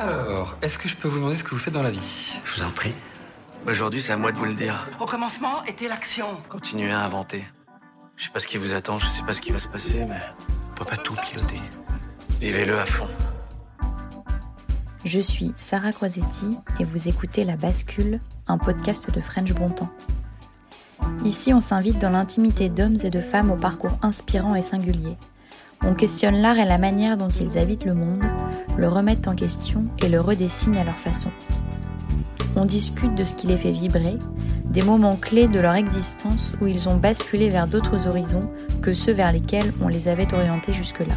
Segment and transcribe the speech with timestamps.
[0.00, 2.40] Alors, est-ce que je peux vous demander ce que vous faites dans la vie?
[2.46, 2.94] Je vous en prie.
[3.66, 4.88] Aujourd'hui, c'est à moi de vous le dire.
[4.98, 6.38] Au commencement était l'action.
[6.48, 7.44] Continuez à inventer.
[8.16, 10.06] Je sais pas ce qui vous attend, je sais pas ce qui va se passer,
[10.08, 10.20] mais
[10.70, 11.60] on peut pas tout piloter.
[12.40, 13.08] Vivez-le à fond.
[15.04, 19.90] Je suis Sarah Crosetti et vous écoutez La Bascule, un podcast de French Bontemps.
[21.26, 25.18] Ici, on s'invite dans l'intimité d'hommes et de femmes au parcours inspirant et singulier.
[25.82, 28.22] On questionne l'art et la manière dont ils habitent le monde,
[28.76, 31.30] le remettent en question et le redessinent à leur façon.
[32.54, 34.18] On discute de ce qui les fait vibrer,
[34.64, 38.50] des moments clés de leur existence où ils ont basculé vers d'autres horizons
[38.82, 41.14] que ceux vers lesquels on les avait orientés jusque-là.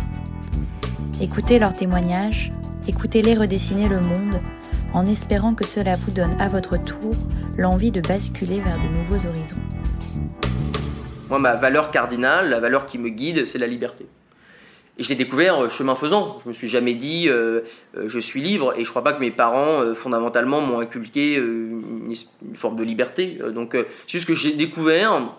[1.22, 2.54] Écoutez leurs témoignages,
[2.88, 4.40] écoutez-les redessiner le monde,
[4.94, 7.14] en espérant que cela vous donne à votre tour
[7.58, 9.62] l'envie de basculer vers de nouveaux horizons.
[11.30, 14.08] Moi, ma valeur cardinale, la valeur qui me guide, c'est la liberté.
[15.00, 16.38] Et je l'ai découvert euh, chemin faisant.
[16.44, 17.62] Je me suis jamais dit euh,
[17.98, 22.14] euh, je suis libre et je crois pas que mes parents fondamentalement m'ont inculqué une,
[22.48, 23.40] une, forme de liberté.
[23.54, 25.34] Donc c'est juste que j'ai découvert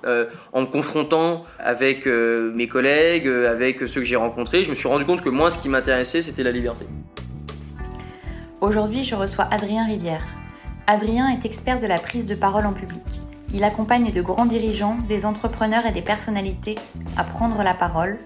[0.52, 5.04] en me confrontant avec mes collègues, avec ceux que j'ai rencontrés, je me suis rendu
[5.04, 6.86] compte que moi ce qui m'intéressait c'était la liberté.
[8.60, 10.24] Aujourd'hui, je reçois Adrien Rivière.
[10.86, 13.02] Adrien est expert de la prise de parole en public.
[13.52, 16.74] Il accompagne de grands dirigeants, des entrepreneurs et des personnalités
[17.16, 18.18] à prendre la parole,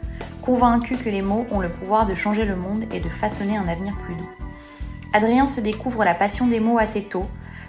[0.49, 3.69] convaincus que les mots ont le pouvoir de changer le monde et de façonner un
[3.69, 4.31] avenir plus doux.
[5.13, 7.27] Adrien se découvre la passion des mots assez tôt,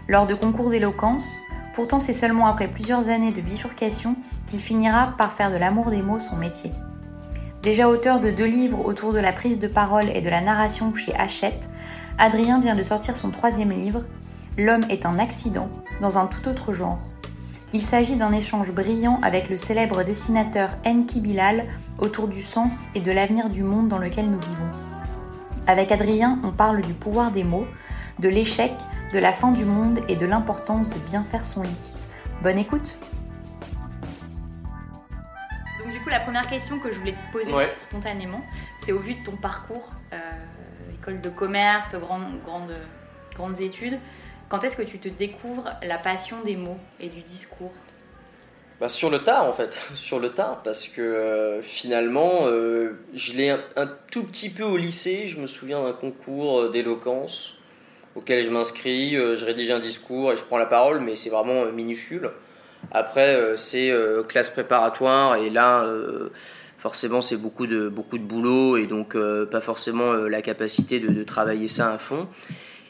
[0.08, 1.42] lors de concours d'éloquence,
[1.74, 4.16] pourtant c'est seulement après plusieurs années de bifurcation
[4.48, 6.72] qu'il finira par faire de l'amour des mots son métier.
[7.64, 10.96] Déjà auteur de deux livres autour de la prise de parole et de la narration
[10.96, 11.70] chez Hachette,
[12.18, 14.04] Adrien vient de sortir son troisième livre,
[14.58, 15.68] L'homme est un accident,
[16.00, 17.00] dans un tout autre genre.
[17.72, 21.66] Il s'agit d'un échange brillant avec le célèbre dessinateur Enki Bilal
[22.00, 24.72] autour du sens et de l'avenir du monde dans lequel nous vivons.
[25.68, 27.68] Avec Adrien, on parle du pouvoir des mots,
[28.18, 28.72] de l'échec,
[29.14, 31.96] de la fin du monde et de l'importance de bien faire son lit.
[32.42, 32.98] Bonne écoute
[35.84, 37.72] Donc du coup, la première question que je voulais te poser Ouais.
[37.78, 38.42] spontanément,
[38.84, 40.18] c'est au vu de ton parcours, euh,
[40.96, 42.74] école de commerce, grande, grande,
[43.36, 44.00] grandes études,
[44.50, 47.72] quand est-ce que tu te découvres la passion des mots et du discours?
[48.80, 53.34] Bah, sur le tard en fait, sur le tard, parce que euh, finalement, euh, je
[53.34, 57.56] l'ai un, tout petit peu au lycée, je me souviens d'un concours euh, d'éloquence
[58.16, 61.66] auquel je m'inscris, je rédige un discours et je prends la parole, mais c'est vraiment
[61.66, 62.32] minuscule.
[62.92, 63.94] Après, c'est
[64.28, 65.88] classe préparatoire et là,
[66.80, 69.16] forcément, c'est beaucoup de, beaucoup de boulot et donc
[69.52, 72.28] pas forcément la capacité de travailler ça à fond.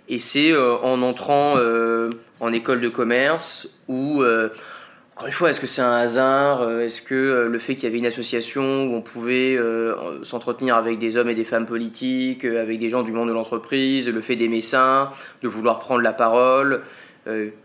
[0.09, 2.09] Et c'est euh, en entrant euh,
[2.39, 4.49] en école de commerce où, euh,
[5.13, 7.99] encore une fois, est-ce que c'est un hasard Est-ce que le fait qu'il y avait
[7.99, 9.59] une association où on pouvait
[10.23, 14.07] s'entretenir avec des hommes et des femmes politiques, avec des gens du monde de l'entreprise,
[14.07, 15.11] le fait d'aimer ça,
[15.41, 16.83] de vouloir prendre la parole,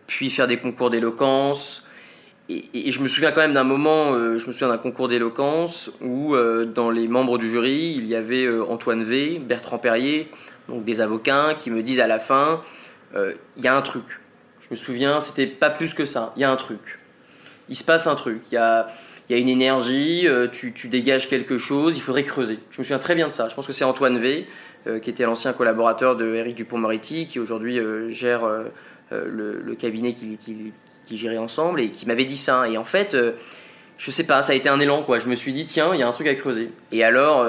[0.08, 1.86] puis faire des concours d'éloquence.
[2.48, 6.34] Et, je me souviens quand même d'un moment, je me souviens d'un concours d'éloquence où
[6.74, 10.28] dans les membres du jury, il y avait Antoine V, Bertrand Perrier,
[10.68, 12.62] donc des avocats qui me disent à la fin,
[13.14, 14.04] euh, il y a un truc.
[14.60, 16.98] Je me souviens, c'était pas plus que ça, il y a un truc.
[17.68, 18.42] Il se passe un truc.
[18.50, 18.88] Il y a,
[19.30, 22.58] y a une énergie, euh, tu, tu dégages quelque chose, il faudrait creuser.
[22.70, 23.48] Je me souviens très bien de ça.
[23.48, 24.46] Je pense que c'est Antoine V,
[24.86, 27.78] euh, qui était l'ancien collaborateur de Éric Dupont-Moretti, qui aujourd'hui
[28.08, 28.48] gère
[29.10, 30.72] le, cabinet qui, qui,
[31.06, 32.68] qui gérait ensemble et qui m'avait dit ça.
[32.68, 33.16] Et en fait,
[33.98, 35.18] je sais pas, ça a été un élan quoi.
[35.18, 36.70] Je me suis dit tiens, il y a un truc à creuser.
[36.90, 37.46] Et alors,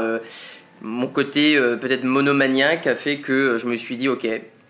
[0.86, 4.28] mon côté euh, peut-être monomaniaque a fait que je me suis dit ok,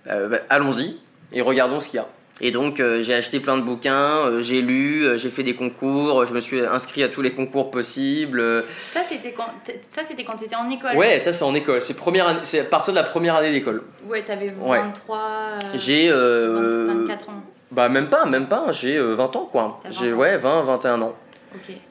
[0.08, 0.98] euh, bah, allons-y
[1.34, 2.08] et regardons ce qu'il y a.
[2.42, 5.56] Et donc euh, j'ai acheté plein de bouquins, euh, j'ai lu, euh, j'ai fait des
[5.56, 8.40] concours, je me suis inscrit à tous les concours possibles.
[8.40, 9.48] euh, Ça, c'était quand,
[9.90, 10.96] ça, c'était quand étais en école.
[10.98, 13.52] Ouais, ça c'est en école, c'est première année- c'est à partir de la première année
[13.52, 13.84] d'école.
[14.08, 14.82] Ouais, t'avais 23, Ouais.
[15.18, 17.44] euh, J'ai euh, 20, 24 ans.
[17.72, 19.80] bah même pas, même pas, j'ai euh, 20 ans quoi.
[19.84, 21.16] T'as 20 J'ai ouais, 20, 21 ans.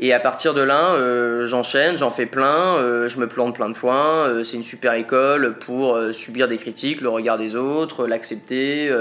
[0.00, 3.68] Et à partir de là, euh, j'enchaîne, j'en fais plein, euh, je me plante plein
[3.68, 4.26] de fois.
[4.28, 8.92] euh, c'est une super école pour subir des critiques, le regard des autres, l'accepter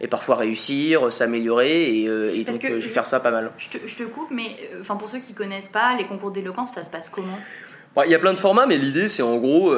[0.00, 2.00] et parfois réussir, s'améliorer.
[2.00, 3.50] Et, donc que- je vais faire ça pas mal.
[3.58, 6.72] Je te, je te coupe, mais enfin pour ceux qui connaissent pas, les concours d'éloquence,
[6.72, 7.38] ça se passe comment?
[7.94, 9.74] Bon, Il y a plein de formats, mais l'idée c'est en gros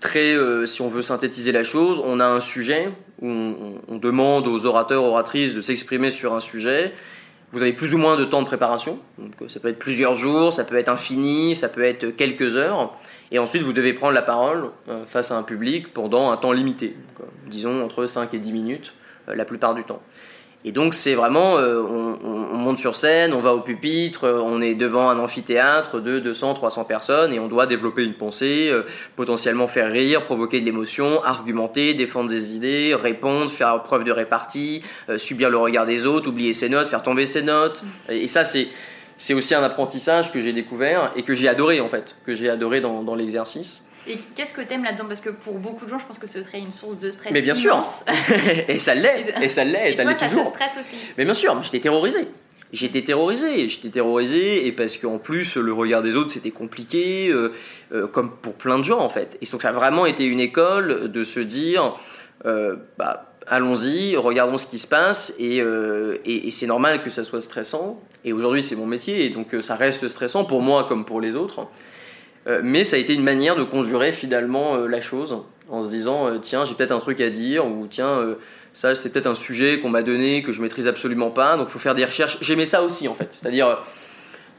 [0.00, 3.94] très, euh, si on veut synthétiser la chose, on a un sujet où on, on-
[3.94, 6.92] on demande aux orateurs, oratrices de s'exprimer sur un sujet.
[7.52, 10.16] Vous avez plus ou moins de temps de préparation, donc euh, ça peut être plusieurs
[10.16, 12.94] jours, ça peut être infini, ça peut être quelques heures,
[13.30, 16.52] et ensuite vous devez prendre la parole euh, face à un public pendant un temps
[16.52, 18.92] limité, euh, disons entre 5 et 10 minutes
[19.26, 20.00] la plupart du temps.
[20.64, 24.24] Et donc c'est vraiment, euh, on, on- on monte sur scène, on va au pupitre,
[24.24, 28.14] euh, on est devant un amphithéâtre de 200, 300 personnes et on doit développer une
[28.14, 28.82] pensée, euh,
[29.14, 34.82] potentiellement faire rire, provoquer de l'émotion, argumenter, défendre des idées, répondre, faire preuve de répartie,
[35.08, 37.82] euh, subir le regard des autres, oublier ses notes, faire tomber ses notes.
[38.08, 38.66] Et ça c'est
[39.16, 42.48] c'est aussi un apprentissage que j'ai découvert et que j'ai adoré en fait, que j'ai
[42.50, 43.84] adoré dans, dans l'exercice.
[44.06, 45.04] Et qu'est-ce que t'aimes là-dedans?
[45.06, 47.32] Parce que pour beaucoup de gens, je pense que ce serait une source de stress.
[47.32, 47.82] Mais bien sûr.
[48.68, 50.44] et ça l'est, et ça l'est, et, Et ça l'est ça toujours.
[50.44, 51.04] te stresse aussi.
[51.18, 52.26] Mais bien sûr, j'étais terrorisé.
[52.70, 57.54] J'étais terrorisé, j'étais terrorisé, et parce qu'en plus, le regard des autres, c'était compliqué, euh,
[57.92, 59.38] euh, comme pour plein de gens, en fait.
[59.40, 61.96] Et donc, ça a vraiment été une école de se dire,
[62.44, 67.24] euh, bah, allons-y, regardons ce qui se passe, et, et, et c'est normal que ça
[67.24, 68.02] soit stressant.
[68.26, 71.34] Et aujourd'hui, c'est mon métier, et donc ça reste stressant pour moi comme pour les
[71.34, 71.68] autres.
[72.48, 75.36] Euh, mais ça a été une manière de conjurer finalement euh, la chose,
[75.68, 78.36] en se disant, euh, tiens, j'ai peut-être un truc à dire, ou tiens,
[78.72, 81.78] ça c'est peut-être un sujet qu'on m'a donné que je maîtrise absolument pas, donc faut
[81.78, 82.38] faire des recherches.
[82.40, 83.78] J'aimais ça aussi en fait, c'est-à-dire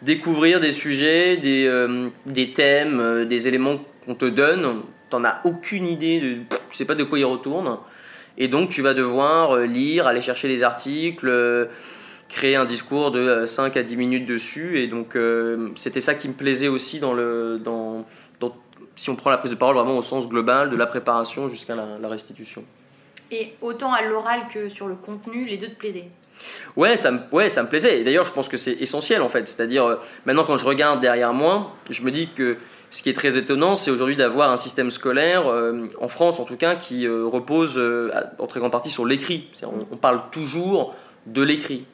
[0.01, 6.33] découvrir des sujets, des, thèmes, des éléments qu'on te donne, t'en as aucune idée, de,
[6.69, 7.77] tu sais pas de quoi ils retournent,
[8.37, 11.27] et donc tu vas devoir lire, aller chercher des articles,
[12.29, 16.15] créer un discours de euh, 5 à 10 minutes dessus, et donc euh, c'était ça
[16.15, 17.59] qui me plaisait aussi dans le...
[17.63, 18.05] Dans,
[18.39, 18.55] dans-
[18.95, 21.75] si on prend la prise de parole vraiment au sens global, de la préparation jusqu'à
[21.75, 22.63] la, la restitution.
[23.31, 26.09] Et autant à l'oral que sur le contenu, les deux te plaisaient?
[26.75, 28.01] Ouais, ça me, ouais, ça me plaisait.
[28.01, 29.47] Et d'ailleurs, je pense que c'est essentiel en fait.
[29.47, 32.57] C'est-à-dire, euh, maintenant quand je regarde derrière moi, je me dis que
[32.89, 36.45] ce qui est très étonnant, c'est aujourd'hui d'avoir un système scolaire, euh, en France en
[36.45, 39.47] tout cas, qui euh, repose euh, en très grande partie sur l'écrit.
[39.91, 40.93] On parle toujours
[41.25, 41.85] de l'écrit.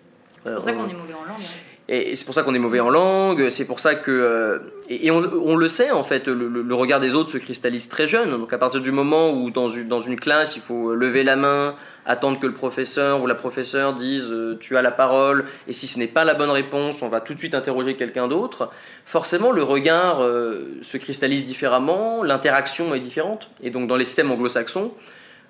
[0.46, 1.42] C'est pour ça qu'on est mauvais en langue.
[1.42, 1.60] hein.
[1.88, 4.10] Et c'est pour ça qu'on est mauvais en langue, c'est pour ça que...
[4.10, 4.58] euh,
[4.90, 7.90] et on, on le sait en fait, le, le- le regard des autres se cristallise
[7.90, 8.32] très jeune.
[8.32, 11.36] Donc à partir du moment où dans une, dans une classe, il faut lever la
[11.36, 11.76] main,
[12.08, 15.86] attendre que le professeur ou la professeure dise euh, tu as la parole, et si
[15.86, 18.72] ce n'est pas la bonne réponse, on va tout de suite interroger quelqu'un d'autre,
[19.06, 23.48] forcément le regard euh, se cristallise différemment, l'interaction est différente.
[23.62, 24.92] Et donc dans les systèmes anglo-saxons,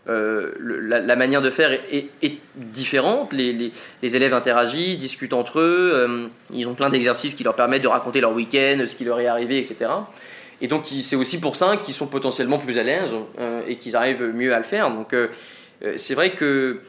[0.07, 2.09] euh, la, manière de faire est,
[2.55, 3.33] différente.
[3.33, 3.71] Les,
[4.03, 5.91] élèves interagissent, discutent entre eux.
[5.93, 9.19] euh, ils ont plein d'exercices qui leur permettent de raconter leur week-end, ce qui leur
[9.19, 9.91] est arrivé, etc.
[10.61, 13.95] Et donc c'est aussi pour ça qu'ils sont potentiellement plus à l'aise euh, et qu'ils
[13.95, 14.89] arrivent mieux à le faire.
[14.89, 15.15] Donc
[15.97, 16.79] c'est vrai que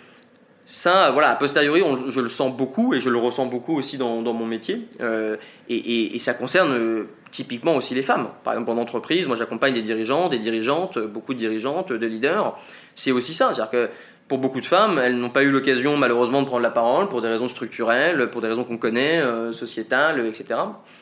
[0.68, 4.20] ça, voilà, a posteriori, je le sens beaucoup et je le ressens beaucoup aussi dans,
[4.20, 4.88] mon métier.
[5.00, 5.36] Euh,
[5.68, 8.26] et, ça concerne euh, typiquement aussi les femmes.
[8.42, 12.58] Par exemple, en entreprise, moi j'accompagne des dirigeants, des dirigeantes, beaucoup de dirigeantes, de leaders.
[12.96, 13.90] C'est aussi ça, c'est-à-dire que
[14.26, 17.22] pour beaucoup de femmes, elles n'ont pas eu l'occasion malheureusement de prendre la parole pour
[17.22, 20.46] des raisons structurelles, pour des raisons qu'on connaît, euh, sociétales, etc.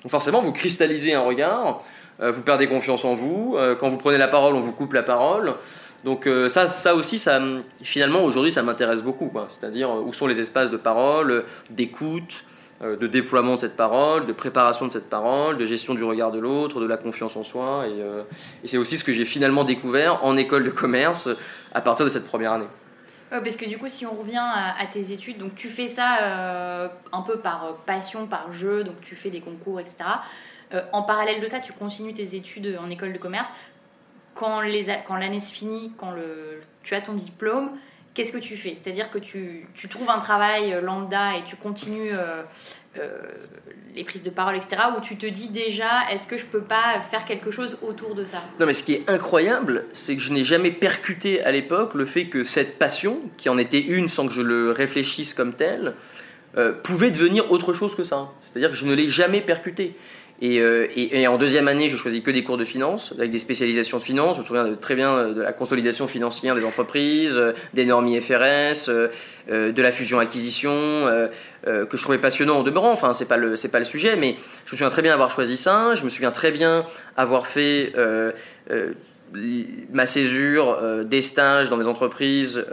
[0.02, 1.82] Donc forcément, vous cristallisez un regard,
[2.20, 3.56] vous perdez confiance en vous.
[3.80, 5.54] quand vous prenez la parole, on vous coupe la parole.
[6.04, 7.40] Donc euh, ça, ça aussi, ça,
[7.82, 9.32] finalement, aujourd'hui, ça m'intéresse beaucoup.
[9.48, 12.44] C'est-à-dire euh, où sont les espaces de parole, euh, d'écoute,
[12.82, 16.38] de déploiement de cette parole, de préparation de cette parole, de gestion du regard de
[16.38, 17.86] l'autre, de la confiance en soi.
[17.86, 17.98] Et,
[18.62, 21.30] et c'est aussi ce que j'ai finalement découvert en école de commerce
[21.72, 22.66] à partir de cette première année.
[23.30, 26.90] Parce que du coup, si on revient à, à tes études, donc tu fais ça
[27.12, 29.96] un peu par passion, par jeu, donc tu fais des concours, etc.
[30.92, 33.48] En parallèle de ça, tu continues tes études en école de commerce.
[34.34, 36.14] Quand l'année se finit, quand
[36.82, 37.70] tu as ton diplôme,
[38.14, 38.74] qu'est-ce que tu fais?
[38.74, 42.12] C'est-à-dire que tu, trouves un travail lambda et tu continues
[43.94, 47.00] les prises de parole, etc., où tu te dis déjà, est-ce que je peux pas
[47.10, 48.42] faire quelque chose autour de ça?
[48.58, 52.06] Non, mais ce qui est incroyable, c'est que je n'ai jamais percuté à l'époque le
[52.06, 55.94] fait que cette passion, qui en était une sans que je le réfléchisse comme telle,
[56.82, 58.32] pouvait devenir autre chose que ça.
[58.42, 59.96] C'est-à-dire que je ne l'ai jamais percuté.
[60.44, 63.98] Euh, et, en deuxième année, je choisis que des cours de finance, avec des spécialisations
[63.98, 64.36] de finance.
[64.36, 68.88] Je me souviens très bien de la consolidation financière des entreprises, euh, des normes IFRS,
[68.88, 69.08] euh,
[69.48, 70.72] de la fusion-acquisition,
[71.64, 72.92] que je trouvais passionnant en demeurant.
[72.92, 75.58] Enfin, c'est pas le pas le sujet, mais je me souviens très bien avoir choisi
[75.58, 75.94] ça.
[75.94, 76.86] Je me souviens très bien
[77.18, 77.92] avoir fait
[79.92, 82.64] ma césure des stages dans des entreprises.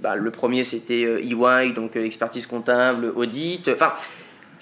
[0.00, 3.68] Bah, le premier, c'était EY, donc expertise comptable, audit.
[3.68, 3.94] Enfin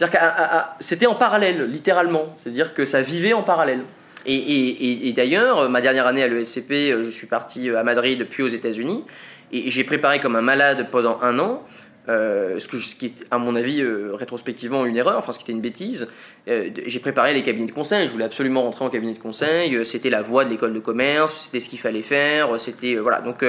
[0.02, 2.36] c'est-à-dire que c'était en parallèle, littéralement.
[2.42, 3.80] C'est-à-dire que ça vivait en parallèle.
[4.26, 8.42] Et, d'ailleurs, ma dernière année à l'ESCP, euh, je suis parti euh, à Madrid puis
[8.42, 9.04] aux États-Unis.
[9.52, 11.62] Et j'ai préparé comme un malade pendant un an.
[12.08, 12.66] Euh, ce,
[12.96, 16.08] qui est, à mon avis, rétrospectivement une erreur, enfin ce qui était une bêtise.
[16.48, 20.10] j'ai préparé les cabinets de conseil, je voulais absolument rentrer en cabinet de conseil, c'était
[20.10, 22.96] la voie de l'école de commerce, c'était ce qu'il fallait faire, c'était.
[22.96, 23.20] voilà.
[23.20, 23.44] Donc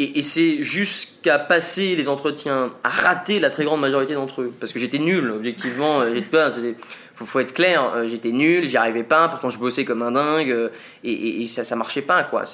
[0.00, 4.52] et, c'est jusqu'à passer les entretiens, à rater la très grande majorité d'entre eux.
[4.60, 6.04] Parce que j'étais nul, objectivement.
[6.04, 6.72] Il euh,
[7.16, 10.12] faut, faut être clair, euh, j'étais nul, j'y arrivais pas, pourtant je bossais comme un
[10.12, 10.68] dingue, euh,
[11.02, 12.44] et, ça, ça marchait pas, quoi.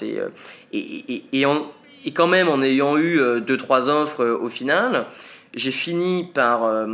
[0.72, 5.06] Et, et, quand même, en ayant eu deux, trois offres au final,
[5.54, 6.86] j'ai fini par.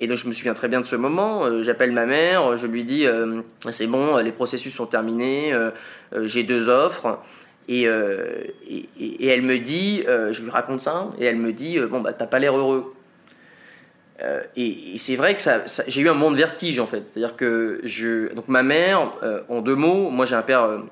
[0.00, 1.62] et donc je me souviens très bien de ce moment.
[1.62, 3.06] J'appelle ma mère, je lui dis
[3.70, 5.52] c'est bon, les processus sont terminés,
[6.22, 7.18] j'ai deux offres.
[7.70, 11.86] Euh, et, elle me dit, euh, je lui raconte ça, et elle me dit, euh,
[11.86, 12.94] bon, bah, t'as pas l'air heureux.
[14.56, 17.06] et, c'est vrai que ça, j'ai eu un moment de vertige en fait.
[17.06, 18.32] C'est-à-dire que je.
[18.34, 19.12] Donc ma mère,
[19.48, 20.82] en deux mots, moi j'ai un père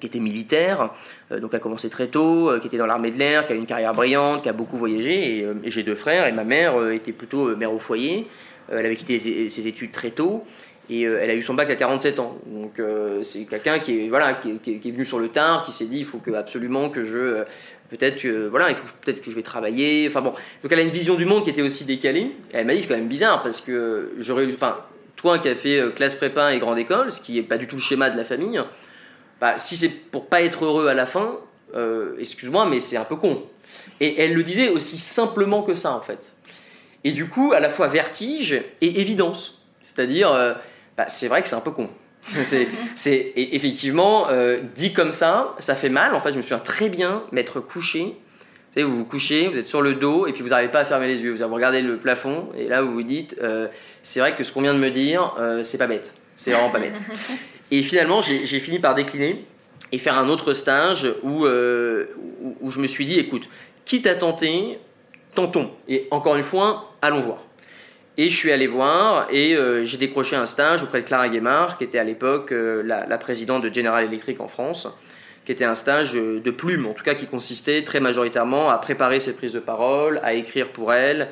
[0.00, 0.90] qui était militaire,
[1.30, 3.94] donc a commencé très tôt, qui était dans l'armée de l'air, qui a une carrière
[3.94, 7.72] brillante, qui a beaucoup voyagé, et, j'ai deux frères, et ma mère était plutôt mère
[7.72, 8.26] au foyer.
[8.68, 10.44] elle avait quitté ses études très tôt.
[10.88, 12.38] Et euh, elle a eu son bac à 47 ans.
[12.46, 15.86] Donc euh, c'est quelqu'un qui est voilà qui est, venu sur le tard, qui s'est
[15.86, 17.44] dit il faut que absolument que je euh,
[17.90, 20.06] peut-être que voilà il faut peut-être que je vais travailler.
[20.08, 22.32] Enfin bon, donc elle a une vision du monde qui était aussi décalée.
[22.52, 24.78] Et elle m'a dit c'est quand même bizarre parce que j'aurais enfin
[25.16, 27.76] toi qui as fait classe prépa et grande école, ce qui est pas du tout
[27.76, 28.60] le schéma de la famille,
[29.40, 31.38] bah, si c'est pour pas être heureux à la fin,
[32.18, 33.42] excuse-moi mais c'est un peu con.
[34.00, 36.36] Et elle le disait aussi simplement que ça en fait.
[37.02, 39.62] Et du coup à la fois vertige et évidence.
[39.82, 40.56] C'est-à-dire
[40.96, 41.88] bah, c'est vrai que c'est un peu con.
[42.96, 46.14] c'est effectivement euh, dit comme ça, ça fait mal.
[46.14, 48.02] En fait, je me souviens très bien m'être couché.
[48.04, 50.80] Vous, savez, vous vous couchez, vous êtes sur le dos et puis vous n'arrivez pas
[50.80, 51.34] à fermer les yeux.
[51.34, 53.68] Vous regardez le plafond et là vous vous dites, euh,
[54.02, 56.14] c'est vrai que ce qu'on vient de me dire, euh, c'est pas bête.
[56.36, 57.00] C'est vraiment pas bête.
[57.70, 59.44] Et finalement, j'ai fini par décliner
[59.90, 63.48] et faire un autre stage où, où, où je me suis dit, écoute,
[63.84, 64.78] quitte à tenter,
[65.34, 65.72] tentons.
[65.88, 67.45] Et encore une fois, allons voir.
[68.18, 71.76] Et je suis allé voir et euh, j'ai décroché un stage auprès de Clara Guémard,
[71.76, 74.88] qui était à l'époque euh, la, présidente de General Electric en France,
[75.44, 78.78] qui était un stage euh, de plume, en tout cas qui consistait très majoritairement à
[78.78, 81.28] préparer ses prises de parole, à écrire pour elle,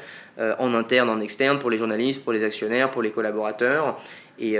[0.59, 3.97] en interne, en externe, pour les journalistes, pour les actionnaires, pour les collaborateurs.
[4.41, 4.59] Et,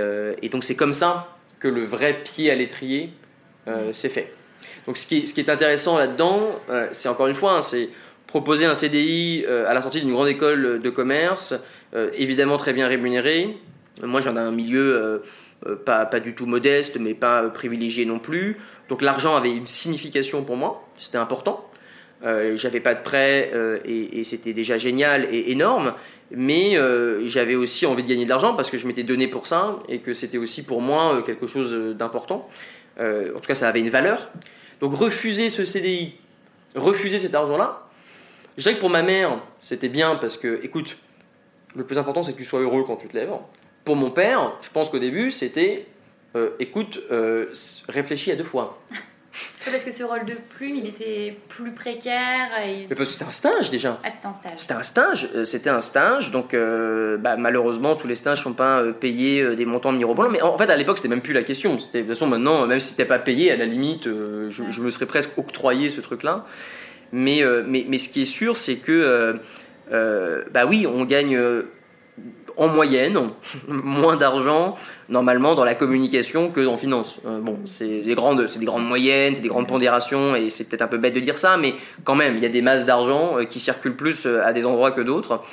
[0.49, 3.09] donc c'est comme ça que le vrai pied à l'étrier
[3.91, 4.31] s'est fait.
[4.87, 6.61] Donc ce qui, est intéressant là-dedans,
[6.93, 7.89] c'est encore une fois, hein, c'est
[8.25, 11.53] proposer un CDI à la sortie d'une grande école de commerce,
[12.13, 13.57] évidemment très bien rémunéré.
[14.03, 15.17] Moi, j'en ai un milieu euh,
[15.67, 18.57] euh, pas, pas, du tout modeste, mais pas privilégié non plus.
[18.89, 21.69] Donc l'argent avait une signification pour moi, c'était important.
[22.23, 23.51] Euh, j'avais pas de prêt
[23.85, 25.93] et, c'était déjà génial et énorme,
[26.31, 26.77] mais
[27.25, 29.99] j'avais aussi envie de gagner de l'argent parce que je m'étais donné pour ça et
[29.99, 32.47] que c'était aussi pour moi quelque chose d'important.
[32.99, 34.29] en tout cas, ça avait une valeur.
[34.81, 36.15] Donc refuser ce CDI,
[36.75, 37.87] refuser cet argent-là,
[38.57, 40.97] je dirais que pour ma mère, c'était bien parce que, écoute,
[41.75, 43.31] le plus important, c'est que tu sois heureux quand tu te lèves.
[43.83, 45.85] Pour mon père, je pense qu'au début, c'était
[46.35, 47.45] euh, écoute, euh,
[47.87, 48.81] réfléchis à deux fois.
[49.63, 52.49] parce que ce rôle de plume, il était plus précaire.
[52.65, 52.87] Et...
[52.89, 53.97] Mais parce que c'était un stage déjà.
[54.03, 54.57] Ah, c'était un stage.
[54.57, 55.29] C'était un stage.
[55.33, 56.31] Euh, c'était un stage.
[56.31, 60.29] Donc, bah, malheureusement, tous les stages ne sont pas payés des montants mirobolants.
[60.29, 61.75] Mais en fait, à l'époque, c'était même plus la question.
[61.75, 64.89] De toute façon, maintenant, même si c'était pas payé, à la limite, je, je, me
[64.89, 66.45] serais presque octroyé ce truc-là.
[67.13, 69.39] Mais, mais, mais, ce qui est sûr, c'est que
[69.91, 71.63] euh, bah oui, on gagne euh,
[72.57, 73.17] en moyenne
[73.67, 74.75] moins d'argent
[75.09, 77.19] normalement dans la communication que en finance.
[77.25, 78.47] Euh, bon, c'est des grandes,
[78.79, 81.75] moyennes, c'est des grandes pondérations et c'est peut-être un peu bête de dire ça, mais
[82.03, 85.01] quand même, il y a des masses d'argent qui circulent plus à des endroits que
[85.01, 85.43] d'autres.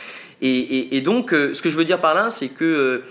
[0.44, 3.04] Et, donc, ce que je veux dire par là, c'est que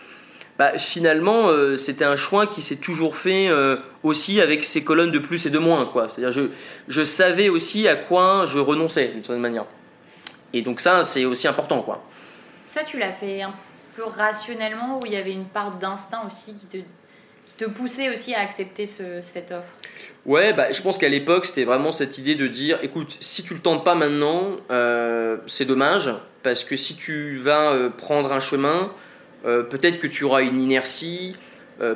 [0.61, 5.09] bah, finalement, euh, c'était un choix qui s'est toujours fait euh, aussi avec ces colonnes
[5.09, 5.91] de plus et de moins.
[6.07, 6.49] C'est-à-dire, je,
[6.87, 9.65] je savais aussi à quoi je renonçais, d'une certaine manière.
[10.53, 11.81] Et donc ça, c'est aussi important.
[11.81, 12.03] Quoi.
[12.65, 13.53] Ça, tu l'as fait un
[13.95, 18.09] peu rationnellement, où il y avait une part d'instinct aussi qui te, qui te poussait
[18.13, 19.71] aussi à accepter ce- cette offre?
[20.25, 23.53] Ouais, bah, je pense qu'à l'époque, c'était vraiment cette idée de dire, écoute, si tu
[23.53, 26.09] le tentes pas maintenant, euh, c'est dommage,
[26.43, 28.91] parce que si tu vas euh, prendre un chemin,
[29.45, 31.35] euh, peut-être que tu auras une inertie,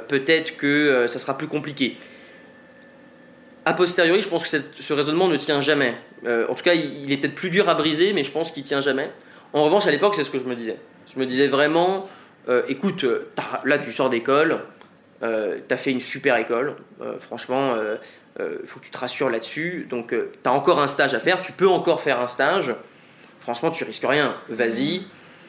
[0.07, 1.95] peut-être que ça sera plus compliqué.
[3.67, 5.95] A posteriori, je pense que ce raisonnement ne tient jamais.
[6.25, 8.61] Euh, en tout cas, il, est peut-être plus dur à briser, mais je pense qu'il
[8.61, 9.09] tient jamais.
[9.53, 10.77] En revanche, à l'époque, c'est ce que je me disais.
[11.11, 12.07] Je me disais vraiment,
[12.47, 13.05] euh, écoute,
[13.35, 14.59] t'as- là, tu sors d'école,
[15.23, 17.75] euh, t'as fait une super école, euh, franchement,
[18.39, 19.87] il faut que tu te rassures là-dessus.
[19.89, 20.17] Donc, tu
[20.49, 22.71] as encore un stage à faire, tu peux encore faire un stage.
[23.39, 24.35] Franchement, tu risques rien.
[24.49, 25.03] Vas-y.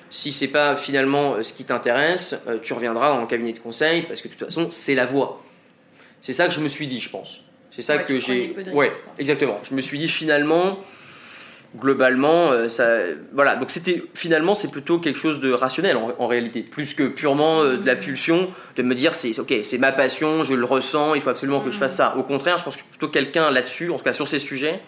[0.09, 4.23] Si c'est pas finalement ce qui t'intéresse, tu reviendras dans le cabinet de conseil parce
[4.23, 5.43] que de toute façon, c'est la voie.
[6.21, 7.41] C'est ça que je me suis dit, je pense.
[7.77, 8.57] C'est ça Ouais, que j'ai.
[8.73, 9.61] Ouais, exactement.
[9.63, 10.79] Je me suis dit finalement,
[11.79, 13.01] globalement, euh, ça,
[13.35, 13.57] voilà.
[13.57, 17.63] Donc c'était finalement, c'est plutôt quelque chose de rationnel en, en réalité, plus que purement
[17.63, 21.15] euh, de la pulsion, de me dire c'est ok, c'est ma passion, je le ressens,
[21.15, 22.17] il faut absolument que je fasse ça.
[22.17, 24.81] Au contraire, je pense que plutôt quelqu'un là-dessus, en tout cas sur ces sujets,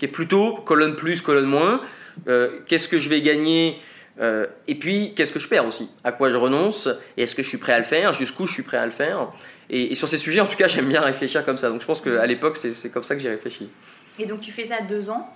[0.00, 1.80] qui est plutôt colonne plus, colonne moins.
[2.26, 3.78] euh, qu'est-ce que je vais gagner
[4.20, 5.90] euh, et puis, qu'est-ce que je perds aussi?
[6.04, 6.88] À quoi je renonce?
[7.16, 8.12] Et est-ce que je suis prêt à le faire?
[8.12, 9.32] Jusqu'où je suis prêt à le faire?
[9.70, 11.70] Et, et sur ces sujets, en tout cas, j'aime bien réfléchir comme ça.
[11.70, 13.70] Donc, je pense qu'à l'époque, c'est comme ça que j'ai réfléchi.
[14.18, 15.28] Et donc tu fais ça deux ans,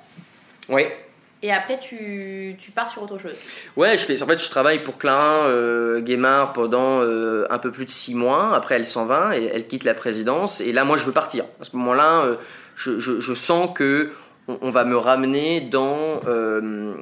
[0.68, 0.97] Ouais.
[1.42, 3.32] et après tu, tu pars sur autre chose.
[3.76, 4.23] Ouais, je fais.
[4.23, 8.14] En fait, je travaille pour Clara euh, Guémard pendant euh, un peu plus de six
[8.14, 8.54] mois.
[8.54, 10.61] Après, elle s'en va et elle quitte la présidence.
[10.61, 11.44] Et là, moi, je veux partir.
[11.61, 12.37] À ce moment-là, euh,
[12.76, 14.12] je, je- je sens que
[14.47, 16.94] on, on va me ramener dans euh,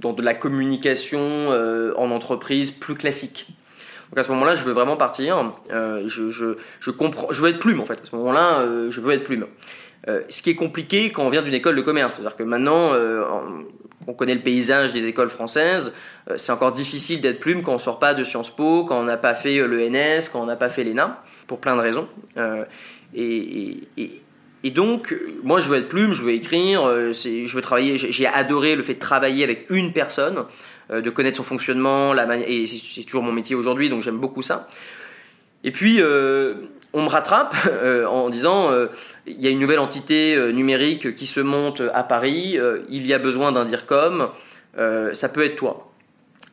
[0.00, 1.48] dans de la communication
[1.96, 3.46] en entreprise plus classique.
[4.14, 5.50] Donc à ce moment-là, je veux vraiment partir.
[5.72, 7.32] Euh, je, je, je comprends.
[7.32, 7.94] Je veux être plume en fait.
[7.94, 9.46] À ce moment-là, euh, je veux être plume.
[10.06, 12.92] Euh, ce qui est compliqué quand on vient d'une école de commerce, c'est-à-dire que maintenant,
[12.92, 13.42] en-
[14.06, 15.96] on connaît le paysage des écoles françaises.
[16.36, 19.16] C'est encore difficile d'être plume quand on sort pas de Sciences Po, quand on n'a
[19.16, 22.06] pas fait l'ENS, quand on n'a pas fait l'ENA, pour plein de raisons.
[23.14, 24.20] Et, et-
[24.62, 27.96] et- donc, moi, je veux être plume, je veux écrire, je veux travailler.
[27.98, 30.44] J'ai adoré le fait de travailler avec une personne,
[30.90, 34.42] de connaître son fonctionnement, la manière, et c'est toujours mon métier aujourd'hui, donc j'aime beaucoup
[34.42, 34.68] ça.
[35.64, 36.54] Et puis, euh,
[36.92, 38.86] on me rattrape euh, en disant, euh,
[39.26, 43.06] il y a une nouvelle entité euh, numérique qui se monte à Paris, euh, il
[43.06, 44.28] y a besoin d'un DIRCOM,
[44.78, 45.90] euh, ça peut être toi.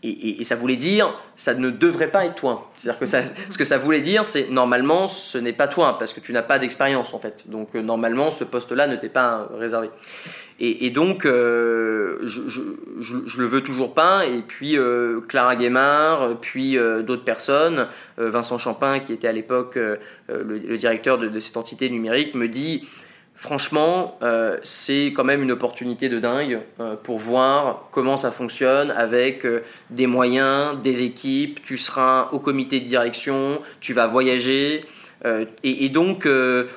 [0.04, 2.72] Et, ça voulait dire, ça ne devrait pas être toi.
[2.76, 6.20] C'est-à-dire que ce que ça voulait dire, c'est normalement, ce n'est pas toi, parce que
[6.20, 7.44] tu n'as pas d'expérience en fait.
[7.48, 9.92] Donc euh, normalement, ce poste-là ne t'est pas euh, réservé.
[10.64, 12.42] Et, donc, euh, je,
[13.00, 14.28] je, le veux toujours pas.
[14.28, 17.88] Et puis euh, Clara Guémard, puis euh, d'autres personnes,
[18.20, 19.80] Vincent Champin, qui était à l'époque
[20.30, 22.88] le, directeur de, cette entité numérique, me dit
[23.34, 24.20] franchement,
[24.62, 26.60] c'est quand même une opportunité de dingue
[27.02, 29.48] pour voir comment ça fonctionne avec
[29.90, 31.64] des moyens, des équipes.
[31.64, 34.86] Tu seras au comité de direction, tu vas voyager.
[35.26, 36.30] et, et donc,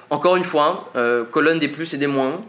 [0.09, 0.90] encore une fois,
[1.31, 2.40] colonne des plus et des moins.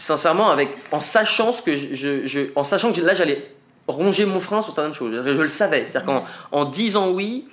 [0.00, 3.46] Sincèrement, avec, en sachant ce que je, je- en sachant que là j'allais
[3.86, 5.22] ronger mon frein sur certaines choses.
[5.24, 5.86] Je, le savais.
[5.88, 7.46] C'est-à-dire qu'en en disant oui,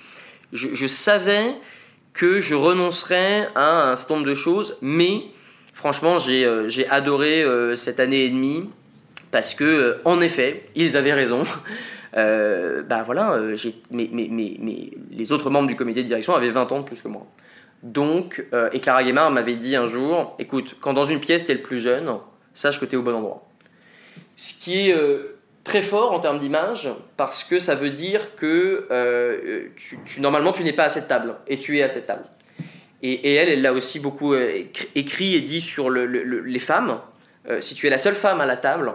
[0.52, 1.54] je, savais
[2.14, 5.24] que je renoncerais à un certain nombre de choses, mais
[5.74, 8.70] franchement, j'ai euh, adoré euh, cette année et demie
[9.30, 11.42] parce que, euh, en effet, ils avaient raison.
[12.16, 13.38] Euh, bah voilà,
[13.90, 16.84] mais, mais, mais, mais les autres membres du comité de direction avaient 20 ans de
[16.84, 17.26] plus que moi.
[17.82, 21.54] Donc, et Clara Guémard m'avait dit un jour, écoute, quand dans une pièce tu es
[21.54, 22.10] le plus jeune,
[22.58, 23.46] sache que tu es au bon endroit.
[24.36, 28.86] Ce qui est euh, très fort en termes d'image, parce que ça veut dire que
[28.90, 32.24] euh, tu, normalement tu n'es pas à cette table, et tu es à cette table.
[33.02, 34.62] Et, elle, elle l'a aussi beaucoup euh,
[34.96, 36.98] écrit- et dit sur le- le- le- les femmes.
[37.60, 38.92] Si tu es la seule femme à la table,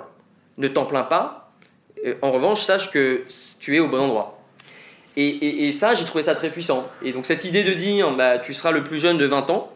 [0.59, 1.51] ne t'en plains pas.
[2.21, 3.23] En revanche, sache que
[3.59, 4.39] tu es au bon endroit.
[5.15, 6.87] Et, et- et ça, j'ai trouvé ça très puissant.
[7.01, 9.72] Et donc cette idée de dire, bah, tu seras le plus jeune de 20 ans,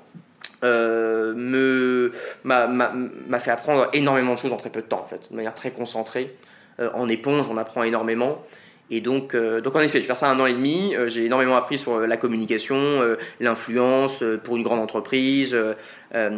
[0.63, 2.11] euh, me
[2.43, 5.53] m'a- fait apprendre énormément de choses en très peu de temps, en fait, de manière
[5.53, 6.35] très concentrée.
[6.79, 8.43] Euh, en éponge, on apprend énormément.
[8.89, 10.95] Et donc, euh, donc en effet, je vais faire ça un an et demi.
[11.07, 13.01] J'ai énormément appris sur la communication,
[13.39, 15.57] l'influence pour une grande entreprise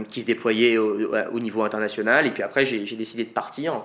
[0.08, 2.26] qui se déployait au, au niveau international.
[2.26, 3.82] Et puis après, j'ai décidé de partir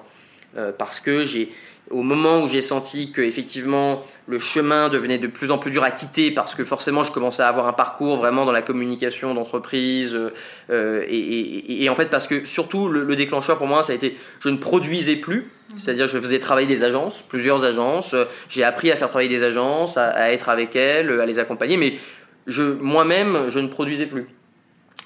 [0.79, 1.53] parce que j'ai
[1.91, 5.85] au moment où j'ai senti que effectivement le chemin devenait de plus en plus dur
[5.85, 9.35] à quitter parce que forcément je commençais à avoir un parcours vraiment dans la communication
[9.35, 10.19] d'entreprise
[10.71, 14.49] euh, et, en fait parce que surtout le, déclencheur pour moi ça a été je
[14.49, 15.51] ne produisais plus.
[15.71, 15.79] Mhm.
[15.79, 18.15] c'est-à-dire je faisais travailler des agences plusieurs agences.
[18.49, 21.99] J'ai appris à faire travailler des agences à, être avec elles à les accompagner mais
[22.47, 24.27] je moi-même je ne produisais plus.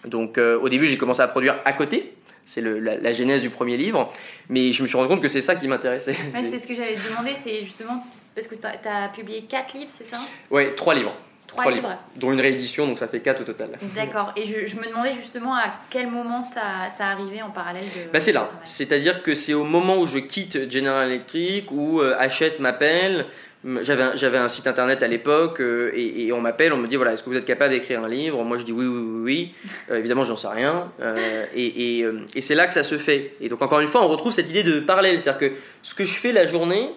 [0.06, 2.14] Donc euh, au début j'ai commencé à produire à côté
[2.48, 4.10] c'est la, la, genèse du premier livre.
[4.48, 6.16] Mais je me suis rendu compte que c'est ça qui m'intéressait.
[6.32, 9.90] c'est ce que j'allais te demander, c'est justement parce que tu as, publié 4 livres,
[9.94, 10.18] c'est ça?
[10.50, 11.14] Oui, 3 livres.
[11.48, 11.96] 3, livres.
[12.16, 13.70] Dont une réédition, donc ça fait 4 au total.
[13.94, 14.32] D'accord.
[14.36, 18.10] Et je, me demandais justement à quel moment ça, ça arrivait en parallèle de.
[18.12, 18.50] Bah c'est là.
[18.64, 23.26] C'est-à-dire que c'est au moment où je quitte General Electric, où euh, Hachette m'appelle,
[23.64, 27.24] j'avais un, site internet à l'époque euh, et, on m'appelle, on me dit voilà, est-ce
[27.24, 28.44] que vous êtes capable d'écrire un livre?
[28.44, 29.54] Moi je dis oui, oui, oui, oui.
[29.90, 30.92] Euh, évidemment, j'en sais rien.
[31.00, 33.34] Euh, et, et, c'est là que ça se fait.
[33.40, 35.20] Et donc, encore une fois, on retrouve cette idée de parallèle.
[35.20, 36.90] C'est-à-dire que ce que je fais la journée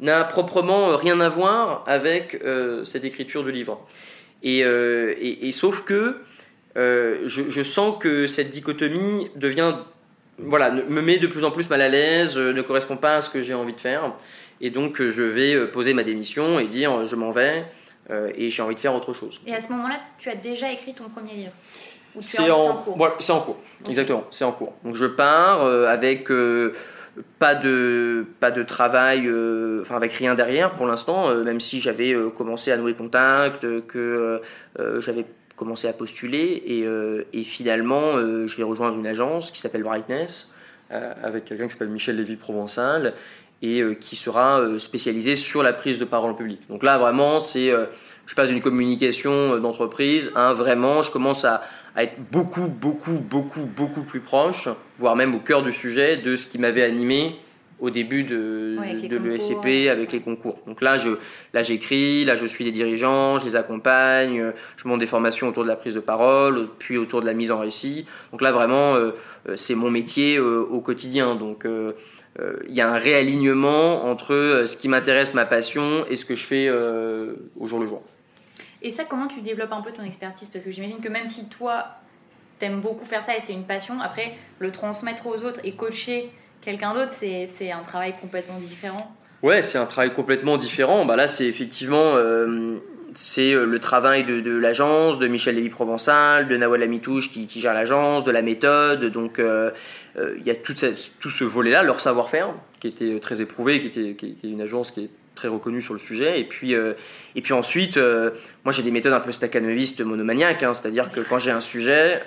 [0.00, 2.40] n'a proprement rien à voir avec
[2.84, 3.86] cette écriture du livre.
[4.42, 6.16] Et, et sauf que
[6.74, 9.74] je, je, sens que cette dichotomie devient.
[10.38, 13.30] Voilà, me met de plus en plus mal à l'aise, ne correspond pas à ce
[13.30, 14.12] que j'ai envie de faire.
[14.62, 17.66] Et donc, euh, je vais euh, poser ma démission et dire euh, je m'en vais
[18.36, 19.40] et j'ai envie de faire autre chose.
[19.46, 21.52] Et à ce moment-là, tu as déjà écrit ton premier livre
[22.20, 23.08] C'est en, cours?
[23.20, 24.74] C'est en cours, exactement, c'est en cours.
[24.84, 26.28] Donc je pars avec
[27.38, 29.30] pas de pas de travail,
[29.80, 34.42] enfin avec rien derrière pour l'instant, même si j'avais commencé à nouer contact, que
[34.98, 35.24] j'avais
[35.56, 36.84] commencé à postuler et,
[37.32, 40.52] et finalement je vais rejoindre une agence qui s'appelle Brightness
[40.90, 43.14] avec quelqu'un qui s'appelle Michel Lévy Provençal
[43.62, 46.60] et euh, qui sera euh, spécialisé sur la prise de parole en public.
[46.68, 47.86] Donc là, vraiment, c'est, euh,
[48.26, 51.62] je passe d'une communication d'entreprise à vraiment, je commence à,
[51.94, 54.66] être beaucoup, beaucoup, beaucoup, beaucoup plus proche,
[54.98, 57.36] voire même au cœur du sujet de ce qui m'avait animé
[57.80, 60.58] au début de, de l'ESCP avec les concours.
[60.66, 61.10] Donc là, je,
[61.52, 65.64] là, j'écris, là, je suis des dirigeants, je les accompagne, je monte des formations autour
[65.64, 68.06] de la prise de parole, puis autour de la mise en récit.
[68.30, 68.96] Donc là, vraiment,
[69.56, 71.34] c'est mon métier au quotidien.
[71.34, 71.92] Donc euh,
[72.38, 76.34] il y a un réalignement entre euh, ce qui m'intéresse, ma passion, et ce que
[76.34, 78.02] je fais euh, au jour le jour.
[78.80, 80.48] Et ça, comment tu développes un peu ton expertise?
[80.48, 81.86] Parce que j'imagine que même si toi,
[82.58, 86.30] t'aimes beaucoup faire ça et c'est une passion, après, le transmettre aux autres et coacher
[86.62, 89.14] quelqu'un d'autre, c'est un travail complètement différent.
[89.42, 91.04] Ouais, c'est un travail complètement différent.
[91.04, 92.16] Bah là, c'est effectivement
[93.14, 97.60] c'est le travail de, de l'agence, de Michel Lévy Provençal, de Nawal Amitouche qui, qui
[97.60, 99.04] gère l'agence, de la méthode.
[99.06, 99.70] Donc, euh,
[100.16, 104.60] il y a tout, ce volet-là, leur savoir-faire, qui était très éprouvé, qui était, une
[104.60, 106.40] agence qui est très reconnue sur le sujet.
[106.40, 106.92] Et puis, euh,
[107.34, 108.30] et puis ensuite, euh,
[108.64, 112.20] moi j'ai des méthodes un peu staccanovistes monomaniaques, hein, c'est-à-dire que quand j'ai un sujet,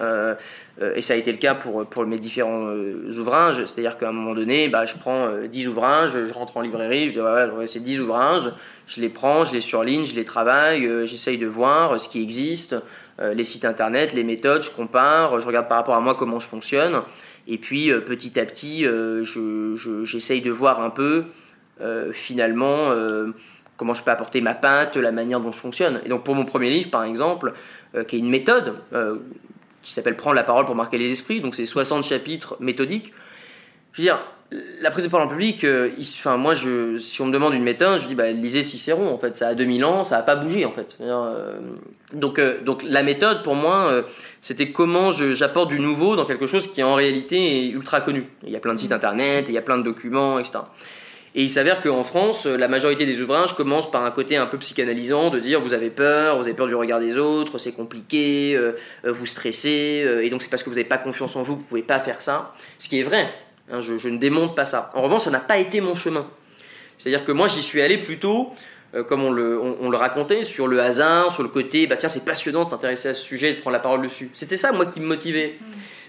[0.96, 2.74] et ça a été le cas pour, pour mes différents
[3.18, 7.08] ouvrages, c'est-à-dire qu'à un moment donné, bah, je prends 10 ouvrages, je rentre en librairie,
[7.08, 8.52] je dis ouais, ouais c'est 10 ouvrages,
[8.88, 12.76] je les prends, je les surligne, je les travaille, j'essaye de voir ce qui existe,
[13.20, 16.48] les sites internet, les méthodes, je compare, je regarde par rapport à moi comment je
[16.48, 17.02] fonctionne.
[17.48, 19.24] Et puis euh, petit à petit, euh,
[20.04, 21.26] j'essaye de voir un peu
[21.82, 22.92] euh, finalement
[23.78, 26.02] comment je peux apporter ma patte, la manière dont je fonctionne.
[26.06, 27.54] Et donc pour mon premier livre, par exemple,
[28.08, 28.76] qui est une méthode
[29.82, 33.14] qui s'appelle Prendre la parole pour marquer les esprits, donc c'est 60 chapitres méthodiques.
[33.94, 34.20] Je veux dire,
[34.52, 37.64] la prise de parole en public, euh, enfin, moi, je, si on me demande une
[37.64, 39.12] méthode, je dis bah, lisez Cicéron.
[39.12, 40.66] En fait, ça a 2000 ans, ça n'a pas bougé.
[40.66, 40.96] En fait.
[41.02, 41.58] Euh,
[42.14, 44.04] donc, euh, donc, la méthode, pour moi,
[44.42, 48.28] c'était comment j'apporte du nouveau dans quelque chose qui en réalité est ultra connu.
[48.44, 50.60] Il y a plein de sites internet, il y a plein de documents, etc.
[51.38, 54.58] Et il s'avère qu'en France, la majorité des ouvrages commencent par un côté un peu
[54.58, 58.58] psychanalysant, de dire vous avez peur, vous avez peur du regard des autres, c'est compliqué,
[59.04, 61.68] vous stressez, et donc c'est parce que vous n'avez pas confiance en vous que vous
[61.68, 62.54] pouvez pas faire ça.
[62.80, 63.34] Ce qui est vrai,
[63.72, 64.92] Hein, je, ne démonte pas ça.
[64.94, 66.28] En revanche, ça n'a pas été mon chemin.
[66.98, 68.54] C'est-à-dire que moi, j'y suis allé plutôt,
[68.94, 72.10] euh, comme on le, on, le, racontait, sur le hasard, sur le côté, bah tiens,
[72.10, 74.30] c'est passionnant de s'intéresser à ce sujet, de prendre la parole dessus.
[74.34, 75.56] C'était ça, moi, qui me motivait.
[75.60, 75.66] Mm.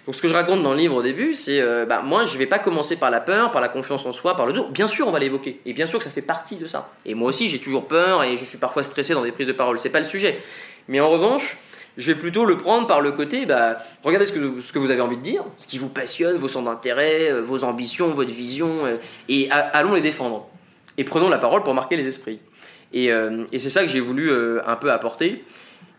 [0.07, 2.35] Donc, ce que je raconte dans le livre au début, c'est, euh, bah, moi, je
[2.35, 4.71] ne vais pas commencer par la peur, par la confiance en soi, par le doute.
[4.71, 5.61] Bien sûr, on va l'évoquer.
[5.66, 6.92] Et bien sûr que ça fait partie de ça.
[7.05, 9.53] Et moi aussi, j'ai toujours peur et je suis parfois stressé dans des prises de
[9.53, 9.81] parole.
[9.81, 10.40] C'est pas le sujet.
[10.87, 11.57] Mais en revanche,
[11.96, 14.90] je vais plutôt le prendre par le côté, bah, regardez ce que, ce que vous
[14.90, 18.32] avez envie de dire, ce qui vous passionne, vos centres d'intérêt, euh, vos ambitions, votre
[18.32, 18.96] vision, euh,
[19.28, 20.46] et allons les défendre.
[20.98, 22.38] Et prenons la parole pour marquer les esprits.
[22.92, 25.44] Et, euh, c'est ça que j'ai voulu un peu apporter.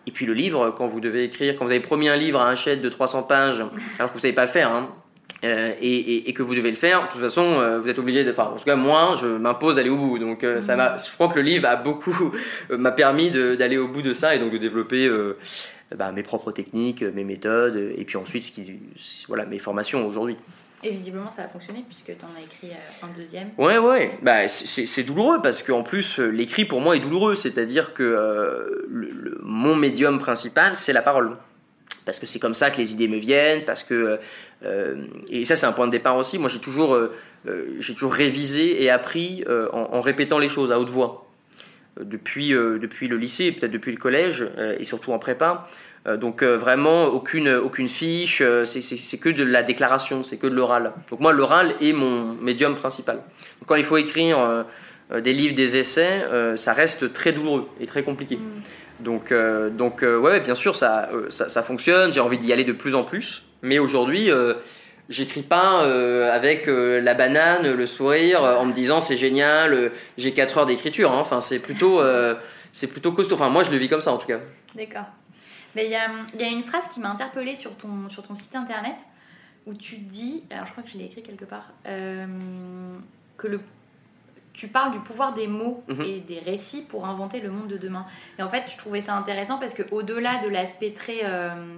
[0.05, 2.47] Et puis le livre, quand vous devez écrire, quand vous avez promis un livre à
[2.47, 3.59] un chèque de 300 pages,
[3.99, 4.89] alors que vous ne savez pas le faire, hein,
[5.43, 8.31] et, que vous devez le faire, de toute façon, vous êtes obligé de.
[8.31, 10.17] Enfin, en tout cas, moi, je m'impose d'aller au bout.
[10.17, 10.95] Donc, ça.
[10.97, 12.31] Je crois que le livre a beaucoup
[12.69, 15.07] m'a permis d'aller au bout de ça et donc de développer
[15.95, 18.79] bah, mes propres techniques, mes méthodes, et puis ensuite ce qui,
[19.27, 20.37] voilà, mes formations aujourd'hui.
[20.83, 23.49] Et visiblement, ça a fonctionné puisque tu en as écrit euh, un deuxième.
[23.57, 24.19] Ouais, ouais.
[24.21, 27.33] Bah, c'est douloureux parce qu'en plus, euh, l'écrit pour moi est douloureux.
[27.33, 31.35] C'est-à-dire que euh, le, mon médium principal, c'est la parole.
[32.05, 33.65] Parce que c'est comme ça que les idées me viennent.
[33.65, 34.19] Parce que.
[35.29, 36.37] et ça, c'est un point de départ aussi.
[36.37, 36.97] Moi, j'ai toujours,
[37.79, 41.26] j'ai toujours révisé et appris en, en, répétant les choses à haute voix.
[42.01, 44.45] Depuis, depuis le lycée, peut-être depuis le collège
[44.79, 45.67] et surtout en prépa.
[46.07, 50.47] Euh, donc euh, vraiment aucune, aucune fiche, euh, c'est que de la déclaration, c'est que
[50.47, 50.93] de l'oral.
[51.09, 53.19] Donc moi l'oral est mon médium principal.
[53.65, 54.65] quand il faut écrire
[55.13, 58.37] des livres, des essais, ça reste très douloureux et très compliqué.
[58.37, 59.03] Mm.
[59.03, 59.33] Donc,
[59.77, 62.11] donc ouais, bien sûr, ça, ça, fonctionne.
[62.11, 63.43] J'ai envie d'y aller de plus en plus.
[63.61, 64.29] Mais aujourd'hui,
[65.09, 65.81] j'écris pas
[66.31, 71.11] avec la banane, le sourire, en me disant c'est génial, j'ai 4 heures d'écriture.
[71.11, 71.19] Hein.
[71.19, 72.01] Enfin, c'est plutôt,
[72.71, 73.35] c'est plutôt costaud.
[73.35, 74.39] Enfin, moi, je le vis comme ça en tout cas.
[74.75, 75.05] D'accord.
[75.75, 78.35] Mais il y a, y a, une phrase qui m'a interpellée sur ton, sur ton
[78.35, 78.95] site internet
[79.67, 82.25] où tu dis, alors je crois que je l'ai écrit quelque part, euh,
[83.37, 83.59] que le,
[84.53, 86.01] tu parles du pouvoir des mots mhm.
[86.03, 88.05] et des récits pour inventer le monde de demain.
[88.39, 91.77] Et en fait, je trouvais ça intéressant parce quau delà de l'aspect très euh,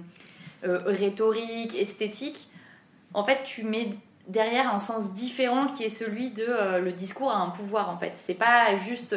[0.64, 2.48] euh, rhétorique, esthétique,
[3.14, 3.94] en fait, tu mets
[4.28, 8.12] derrière un sens différent qui est celui de le discours a un pouvoir en fait.
[8.16, 9.14] C'est pas juste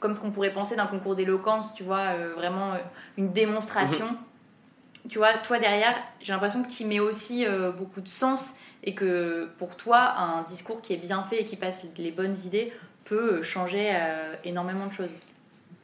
[0.00, 2.78] comme ce qu'on pourrait penser d'un concours d'éloquence, tu vois, euh, vraiment euh,
[3.16, 4.06] une démonstration.
[4.06, 5.08] Mhm.
[5.08, 8.94] Tu vois, toi derrière, j'ai l'impression que tu mets aussi euh, beaucoup de sens et
[8.94, 12.72] que pour toi, un discours qui est bien fait et qui passe les bonnes idées
[13.04, 13.92] peut changer
[14.44, 15.10] énormément de choses.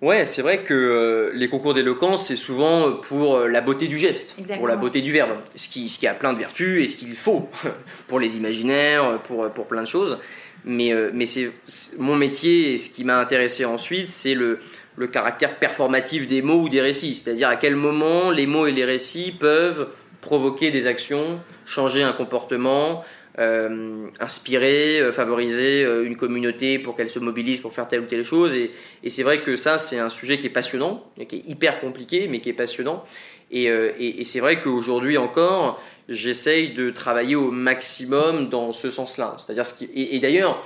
[0.03, 4.67] Ouais, c'est vrai que les concours d'éloquence, c'est souvent pour la beauté du geste, pour
[4.67, 7.15] la beauté du verbe, ce qui, ce qui a plein de vertus et ce qu'il
[7.15, 7.49] faut
[8.09, 10.19] pour les imaginaires, pour, pour plein de choses.
[10.65, 11.53] Mais, euh, mais c'est
[11.99, 14.59] mon métier et ce qui m'a intéressé ensuite, c'est le,
[14.97, 17.15] le caractère performatif des mots ou des récits.
[17.15, 19.89] C'est-à-dire à quel moment les mots et les récits peuvent
[20.21, 23.05] provoquer des actions, changer un comportement,
[23.39, 28.25] euh, inspirer, euh, favoriser une communauté pour qu'elle se mobilise pour faire telle ou telle
[28.25, 28.55] chose.
[28.55, 28.71] Et,
[29.09, 32.41] c'est vrai que ça, c'est un sujet qui est passionnant, qui est hyper compliqué, mais
[32.41, 33.05] qui est passionnant.
[33.51, 39.37] Et, c'est vrai qu'aujourd'hui encore, j'essaye de travailler au maximum dans ce sens-là.
[39.39, 39.65] C'est-à-dire
[39.95, 40.63] et, d'ailleurs,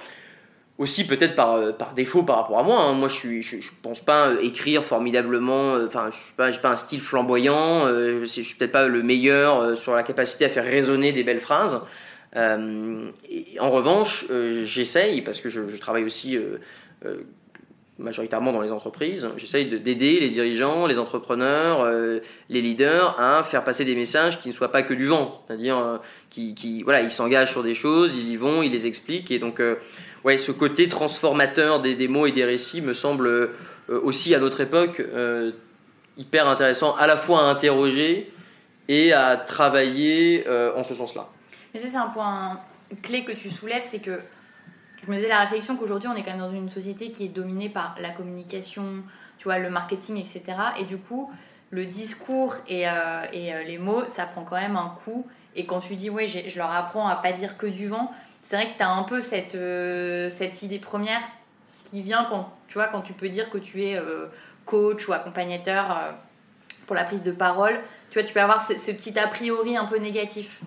[0.79, 2.83] aussi peut-être par, euh, par défaut par rapport à moi.
[2.83, 2.93] Hein.
[2.93, 5.75] Moi, je ne pense pas écrire formidablement.
[5.75, 7.87] Euh, enfin, je n'ai pas, un style flamboyant.
[7.87, 11.41] Euh, je suis peut-être pas le meilleur sur la capacité à faire résonner des belles
[11.41, 11.81] phrases.
[12.37, 14.27] En revanche,
[14.65, 16.39] j'essaye parce que je, travaille aussi
[17.99, 19.29] majoritairement dans les entreprises.
[19.37, 24.49] J'essaye d'aider les dirigeants, les entrepreneurs, euh, les leaders à faire passer des messages qui
[24.49, 25.97] ne soient pas que du vent, c'est-à-dire euh,
[26.31, 29.61] qui, voilà, ils s'engagent sur des choses, ils y vont, ils les expliquent, et donc
[29.61, 29.77] euh,
[30.25, 33.51] ouais, ce côté transformateur des, des, mots et des récits me semble
[33.89, 35.03] aussi à notre époque
[36.19, 38.33] hyper intéressant, à la fois à interroger
[38.89, 40.45] et à travailler
[40.77, 41.29] en ce sens-là.
[41.77, 42.59] Mais c'est un point
[43.03, 44.19] clé que tu soulèves, c'est que
[45.03, 47.29] je me faisais la réflexion qu'aujourd'hui, on est quand même dans une société qui est
[47.29, 49.03] dominée par la communication,
[49.37, 50.43] tu vois, le marketing, etc.
[50.81, 51.31] Et du coup,
[51.69, 52.93] le discours et, euh,
[53.35, 55.27] euh, les mots, ça prend quand même un coup.
[55.55, 58.11] Et quand tu dis, oui, je leur apprends à pas dire que du vent,
[58.41, 61.21] c'est vrai que tu as un peu cette, euh, cette idée première
[61.91, 64.01] qui vient quand tu, peux dire que tu es
[64.65, 66.15] coach ou accompagnateur
[66.87, 67.79] pour la prise de parole.
[68.11, 70.63] Tu vois, tu peux avoir ce petit a priori un peu négatif.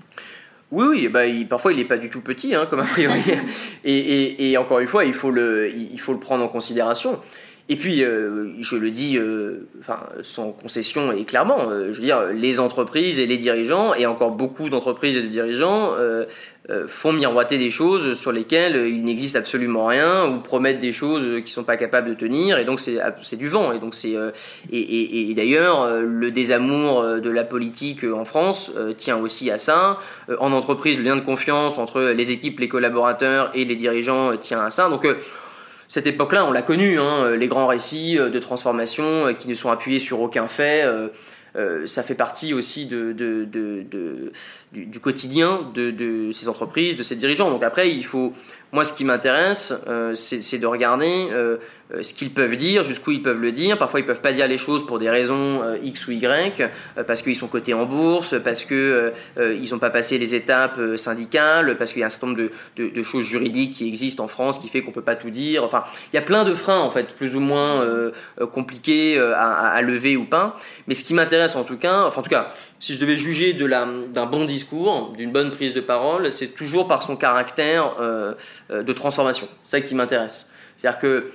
[0.71, 3.21] Oui, oui, bah, parfois il n'est pas du tout petit, hein, comme a priori.
[3.83, 7.19] et, et, encore une fois, il faut, le, il faut le prendre en considération.
[7.71, 12.03] Et puis, euh, je le dis euh, enfin, sans concession et clairement, euh, je veux
[12.03, 15.93] dire, les entreprises et les dirigeants, et encore beaucoup d'entreprises et de dirigeants,
[16.69, 21.23] euh, font miroiter des choses sur lesquelles il n'existe absolument rien ou promettent des choses
[21.37, 24.15] qui ne sont pas capables de tenir et donc c'est du vent et donc c'est
[24.15, 24.29] euh,
[24.71, 29.97] et, et, d'ailleurs euh, le désamour de la politique en France tient aussi à ça.
[30.39, 34.59] En entreprise le lien de confiance entre les équipes les collaborateurs et les dirigeants tient
[34.59, 34.89] à ça.
[34.89, 35.07] Donc
[35.89, 39.99] cette époque-là, on l'a connu, hein, les grands récits de transformation qui ne sont appuyés
[39.99, 40.85] sur aucun fait.
[41.55, 44.31] Euh, ça fait partie aussi de, de, de,
[44.71, 47.49] du, quotidien de, ces entreprises, de ces dirigeants.
[47.49, 48.33] Donc après, il faut,
[48.71, 51.57] moi, ce qui m'intéresse, euh, c'est de regarder euh,
[51.91, 53.77] euh, ce qu'ils peuvent dire, jusqu'où ils peuvent le dire.
[53.79, 57.03] Parfois, ils peuvent pas dire les choses pour des raisons euh, X ou Y, euh,
[57.03, 61.77] parce qu'ils sont cotés en bourse, parce que ils n'ont pas passé les étapes syndicales,
[61.77, 64.59] parce qu'il y a un certain nombre de, de, choses juridiques qui existent en France
[64.59, 65.63] qui fait qu'on peut pas tout dire.
[65.63, 67.85] Enfin, il y a plein de freins en fait, plus ou moins
[68.51, 70.57] compliqués à, à, lever ou pas.
[70.87, 73.53] Mais ce qui m'intéresse en tout cas, enfin en tout cas, si je devais juger
[73.53, 77.95] d'un bon discours, d'une bonne prise de parole, c'est toujours par son caractère
[78.69, 79.47] de transformation.
[79.65, 80.51] C'est ça qui m'intéresse.
[80.77, 81.31] C'est-à-dire que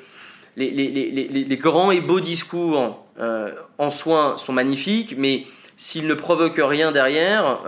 [0.56, 6.92] les, grands et beaux discours euh, en soi sont magnifiques, mais s'il ne provoque rien
[6.92, 7.58] derrière,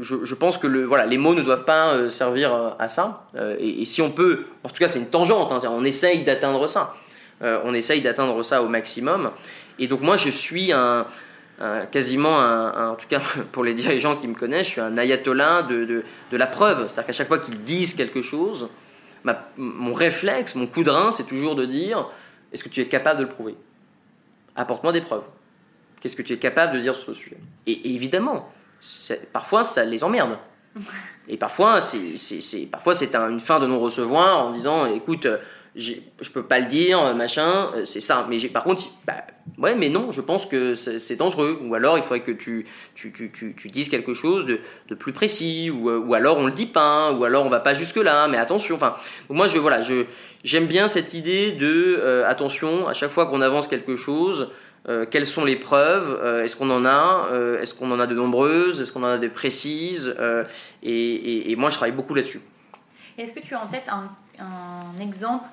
[0.00, 3.24] je, pense que voilà, les mots ne doivent pas servir à ça.
[3.58, 6.94] Et, si on peut, en tout cas c'est une tangente, hein, on essaye d'atteindre ça.
[7.40, 9.30] on essaye d'atteindre ça au maximum.
[9.78, 11.06] Et donc moi je suis un,
[11.90, 15.86] quasiment en tout cas pour les dirigeants qui me connaissent, je suis un ayatollah de,
[15.86, 16.88] de, la preuve.
[16.88, 18.68] C'est-à-dire qu'à chaque fois qu'ils disent quelque chose,
[19.56, 22.08] mon réflexe, mon coup de rein, c'est toujours de dire
[22.52, 23.56] est-ce que tu es capable de le prouver?
[24.56, 25.24] Apporte-moi des preuves.
[26.00, 27.38] Qu'est-ce que tu es capable de dire sur ce sujet?
[27.66, 28.52] Et, évidemment,
[29.32, 30.38] parfois ça les emmerde.
[31.28, 35.26] Et parfois, c'est parfois c'est une fin de non-recevoir en disant écoute,
[35.76, 38.26] je peux pas le dire, machin, euh, c'est ça.
[38.28, 39.24] Mais par contre, bah,
[39.58, 41.58] ouais, mais non, je pense que c'est dangereux.
[41.62, 45.12] Ou alors, il faudrait que tu, tu, tu, tu dises quelque chose de, de plus
[45.12, 47.96] précis, ou, euh, ou, alors on le dit pas, ou alors on va pas jusque
[47.96, 48.74] là, mais attention.
[48.74, 48.96] Enfin,
[49.28, 50.04] moi, je voilà, je
[50.44, 54.50] j'aime bien cette idée de euh, attention à chaque fois qu'on avance quelque chose.
[55.10, 56.18] quelles sont les preuves?
[56.42, 57.28] Est-ce qu'on en a?
[57.60, 58.80] Est-ce qu'on en a de nombreuses?
[58.80, 60.16] Est-ce qu'on en a des précises?
[60.82, 62.40] Et, et, moi, je travaille beaucoup là-dessus.
[63.18, 64.08] Est-ce que tu as en tête un,
[64.40, 65.44] un exemple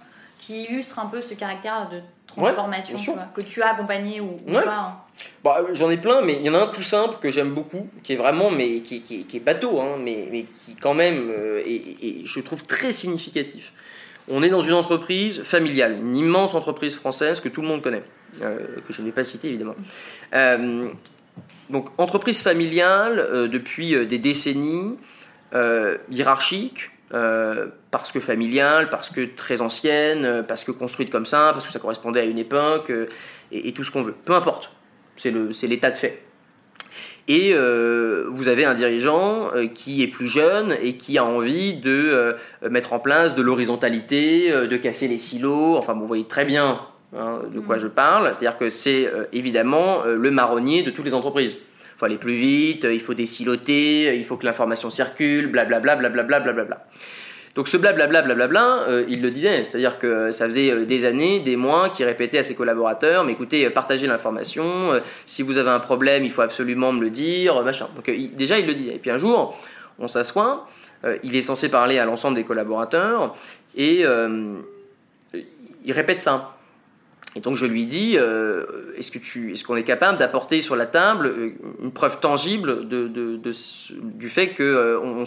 [0.46, 4.98] qui illustre un peu ce caractère de transformation que tu as accompagné ou, pas hein.
[5.44, 7.90] bah, J'en ai plein, mais il y en a un tout simple que j'aime beaucoup,
[8.04, 11.64] qui est vraiment, mais qui, qui, est bateau, hein, mais, mais, qui quand même euh,
[11.66, 13.74] est, je trouve très significatif.
[14.30, 18.04] On est dans une entreprise familiale, une immense entreprise française que tout le monde connaît,
[18.42, 19.76] euh, que je n'ai pas cité évidemment.
[20.34, 20.90] Euh,
[21.72, 24.96] donc entreprise familiale depuis des décennies,
[26.12, 31.52] hiérarchique, euh, parce que familiale, parce que très ancienne, euh, parce que construite comme ça,
[31.54, 33.06] parce que ça correspondait à une époque, euh,
[33.52, 34.16] et, tout ce qu'on veut.
[34.26, 34.72] Peu importe,
[35.16, 35.32] c'est
[35.68, 36.24] l'état de fait.
[37.28, 42.36] Et vous avez un dirigeant qui est plus jeune et qui a envie de
[42.70, 45.76] mettre en place de l'horizontalité, de casser les silos.
[45.78, 46.82] Enfin, vous voyez très bien
[47.18, 47.80] hein, de quoi mm.
[47.80, 48.26] je parle.
[48.28, 51.56] C'est-à-dire que c'est évidemment le marronnier de toutes les entreprises
[51.98, 56.86] faut aller plus vite, il faut désiloter, il faut que l'information circule, blablabla, blablabla, blablabla.
[57.56, 61.40] Donc ce blablabla, blablabla, euh, il le disait, c'est-à-dire que ça faisait euh, des années,
[61.40, 65.70] des mois qu'il répétait à ses collaborateurs, mais écoutez, euh, partagez l'information, si vous avez
[65.70, 67.88] un problème, il faut absolument me le dire, machin.
[67.96, 68.96] Donc déjà, il le disait.
[68.96, 69.58] Et puis un jour,
[70.00, 70.68] on s'assoit,
[71.24, 73.34] il est censé parler à l'ensemble des collaborateurs,
[73.78, 74.04] et
[75.86, 76.55] il répète ça.
[77.38, 80.78] Et donc je lui dis, euh, est-ce que tu, est-ce qu'on est capable d'apporter sur
[80.78, 81.50] la table euh,
[81.84, 83.40] une preuve tangible de, de,
[83.90, 85.26] du fait que euh, on,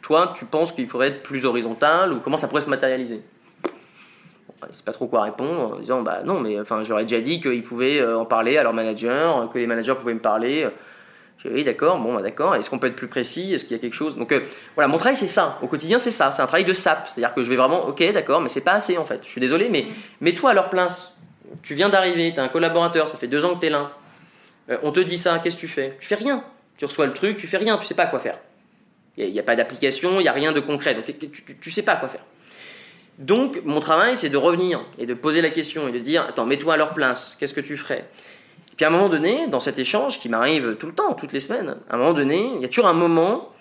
[0.00, 3.22] toi, tu penses qu'il faudrait être plus horizontal ou comment ça pourrait se matérialiser?
[4.72, 7.62] Sait pas trop quoi répondre en disant, bah non, mais enfin, j'aurais déjà dit qu'ils
[7.62, 10.68] pouvaient en parler à leur manager, que les managers pouvaient me parler.
[11.38, 12.54] Je dis, oui, d'accord, bon, bah, d'accord.
[12.54, 13.54] Est-ce qu'on peut être plus précis?
[13.54, 14.18] Est-ce qu'il y a quelque chose?
[14.18, 14.34] Donc
[14.74, 15.58] voilà, mon travail c'est ça.
[15.62, 16.30] Au quotidien, c'est ça.
[16.30, 17.08] C'est un travail de sap.
[17.08, 19.20] C'est-à-dire que je vais vraiment, ok, d'accord, mais c'est pas assez en fait.
[19.24, 19.86] Je suis désolé, mais
[20.20, 21.19] mets-toi à leur place
[21.62, 23.92] tu viens d'arriver, tu as un collaborateur, ça fait deux ans que tu es là.
[24.70, 25.96] Euh, on te dit ça, qu'est-ce que tu fais?
[26.00, 26.44] Tu fais rien.
[26.76, 28.38] Tu reçois le truc, tu fais rien, tu sais pas quoi faire.
[29.16, 31.82] Il n'y a, pas d'application, il n'y a rien de concret, donc tu, ne sais
[31.82, 32.24] pas quoi faire.
[33.18, 36.46] Donc mon travail, c'est de revenir et de poser la question et de dire, attends,
[36.46, 38.06] mets-toi à leur place, qu'est-ce que tu ferais?
[38.72, 41.32] Et Puis à un moment donné, dans cet échange qui m'arrive tout le temps, toutes
[41.32, 43.52] les semaines, à un moment donné, il y a toujours un moment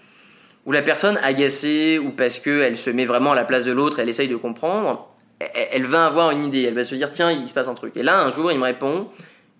[0.65, 3.99] où la personne agacée ou parce qu'elle se met vraiment à la place de l'autre,
[3.99, 7.47] elle essaye de comprendre, elle va avoir une idée, elle va se dire tiens, il
[7.47, 7.95] se passe un truc.
[7.95, 9.09] Et là, un jour, il me répond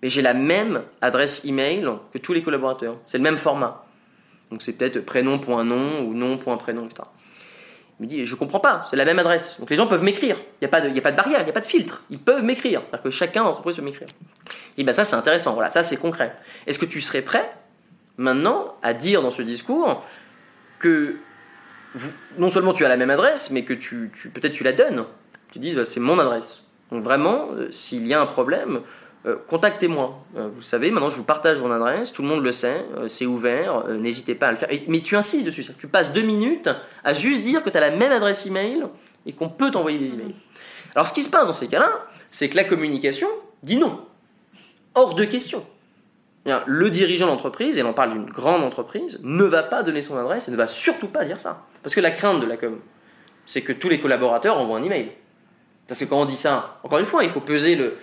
[0.02, 2.96] mais j'ai la même adresse email que tous les collaborateurs.
[3.06, 3.84] C'est le même format.
[4.50, 7.02] Donc c'est peut-être prénom.nom ou nom.prénom, etc.
[7.98, 9.60] Il me dit je comprends pas, c'est la même adresse.
[9.60, 10.36] Donc les gens peuvent m'écrire.
[10.38, 12.02] Il n'y a, pas de, a pas de barrière, il n'y a pas de filtre.
[12.10, 12.80] Ils peuvent m'écrire.
[12.80, 14.08] C'est-à-dire que chacun dans l'entreprise peut m'écrire.
[14.78, 15.52] Et bien ça, c'est intéressant.
[15.52, 16.34] Voilà, ça, c'est concret.
[16.66, 17.52] Est-ce que tu serais prêt
[18.16, 20.02] maintenant à dire dans ce discours
[20.78, 21.16] que
[22.38, 25.04] non seulement tu as la même adresse, mais que tu peut-être tu la donnes
[25.52, 26.62] tu dis bah, c'est mon adresse.
[26.90, 28.80] Donc vraiment, euh, s'il y a un problème,
[29.26, 30.18] euh, contactez-moi.
[30.36, 33.26] Euh, vous savez, maintenant je vous partage mon adresse, tout le monde le sait, c'est
[33.26, 34.68] ouvert, n'hésitez pas à le faire.
[34.88, 35.72] mais tu insistes dessus, ça.
[35.78, 36.70] tu passes deux minutes
[37.04, 38.84] à juste dire que tu as la même adresse email
[39.26, 40.34] et qu'on peut t'envoyer des emails.
[40.94, 41.90] Alors ce qui se passe dans ces cas-là,
[42.30, 43.28] c'est que la communication
[43.62, 44.04] dit non.
[44.94, 45.64] Hors de question.
[46.66, 50.48] Le dirigeant d'entreprise, et l'on parle d'une grande entreprise, ne va pas donner son adresse
[50.48, 51.66] et ne va surtout pas dire ça.
[51.82, 52.80] Parce que la crainte de la com,
[53.46, 55.12] c'est que tous les collaborateurs envoient un email.
[55.90, 57.96] Parce que quand on dit ça, encore une fois, il faut peser le.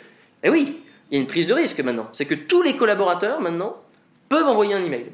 [0.43, 2.09] Eh oui, il y a une prise de risque maintenant.
[2.11, 3.77] C'est que tous les collaborateurs maintenant
[4.27, 5.05] peuvent envoyer un email.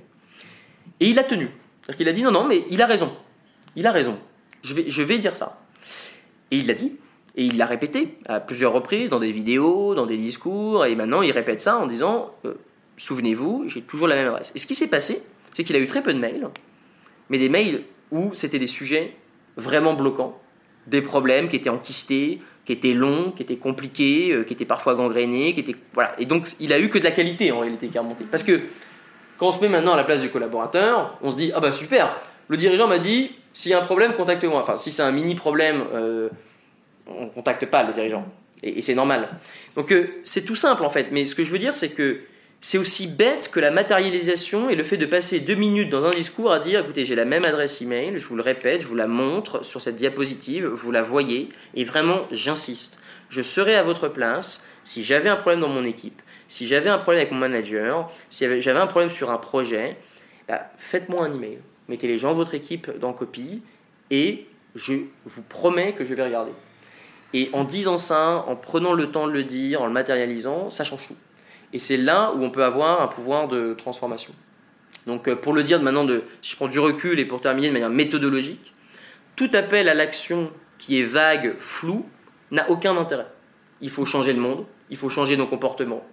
[0.99, 1.51] Et il a tenu.
[1.83, 3.15] C'est-à-dire qu'il a dit non, non, mais il a raison.
[3.75, 4.17] Il a raison.
[4.63, 5.61] Je vais, je vais dire ça.
[6.49, 6.93] Et il l'a dit.
[7.35, 10.87] Et il l'a répété à plusieurs reprises, dans des vidéos, dans des discours.
[10.87, 12.55] Et maintenant, il répète ça en disant euh,
[12.97, 14.51] Souvenez-vous, j'ai toujours la même adresse.
[14.55, 15.21] Et ce qui s'est passé,
[15.53, 16.49] c'est qu'il a eu très peu de mails,
[17.29, 19.15] mais des mails où c'était des sujets
[19.57, 20.41] vraiment bloquants,
[20.87, 24.95] des problèmes qui étaient enquistés, qui était long, qui était compliqué, euh, qui était parfois
[24.95, 26.13] gangréné, qui était voilà.
[26.19, 28.25] Et donc il a eu que de la qualité en réalité qui a remonté.
[28.29, 28.59] Parce que
[29.37, 31.73] Quand on se met maintenant à la place du collaborateur, on se dit ah bah
[31.73, 32.15] super,
[32.47, 34.59] le dirigeant m'a dit s'il y a un problème, contacte-moi.
[34.61, 36.29] Enfin, si c'est un mini problème, euh,
[37.07, 38.25] on contacte pas le dirigeant.
[38.61, 39.29] Et, et c'est normal.
[39.75, 41.07] Donc euh, c'est tout simple en fait.
[41.11, 42.19] Mais ce que je veux dire, c'est que
[42.65, 46.11] c'est aussi bête que la matérialisation et le fait de passer deux minutes dans un
[46.11, 48.95] discours à dire écoutez, j'ai la même adresse email, je vous le répète, je vous
[48.95, 52.99] la montre sur cette diapositive, vous la voyez, et vraiment, j'insiste.
[53.27, 56.99] Je serai à votre place si j'avais un problème dans mon équipe, si j'avais un
[56.99, 59.97] problème avec mon manager, si j'avais un problème sur un projet,
[60.47, 61.59] bah, faites-moi un email.
[61.89, 63.61] Mettez les gens de votre équipe dans copie
[64.09, 64.93] et je
[65.25, 66.53] vous promets que je vais regarder.
[67.33, 70.85] Et en disant ça, en prenant le temps de le dire, en le matérialisant, ça
[70.85, 71.15] change tout.
[71.73, 74.33] Et c'est là où on peut avoir un pouvoir de transformation.
[75.07, 77.67] Donc euh, pour le dire maintenant, de, si je prends du recul et pour terminer
[77.67, 78.73] de manière méthodologique,
[79.35, 82.05] tout appel à l'action qui est vague, flou,
[82.51, 83.25] n'a aucun intérêt.
[83.81, 86.05] Il faut changer le monde, il faut changer nos comportements.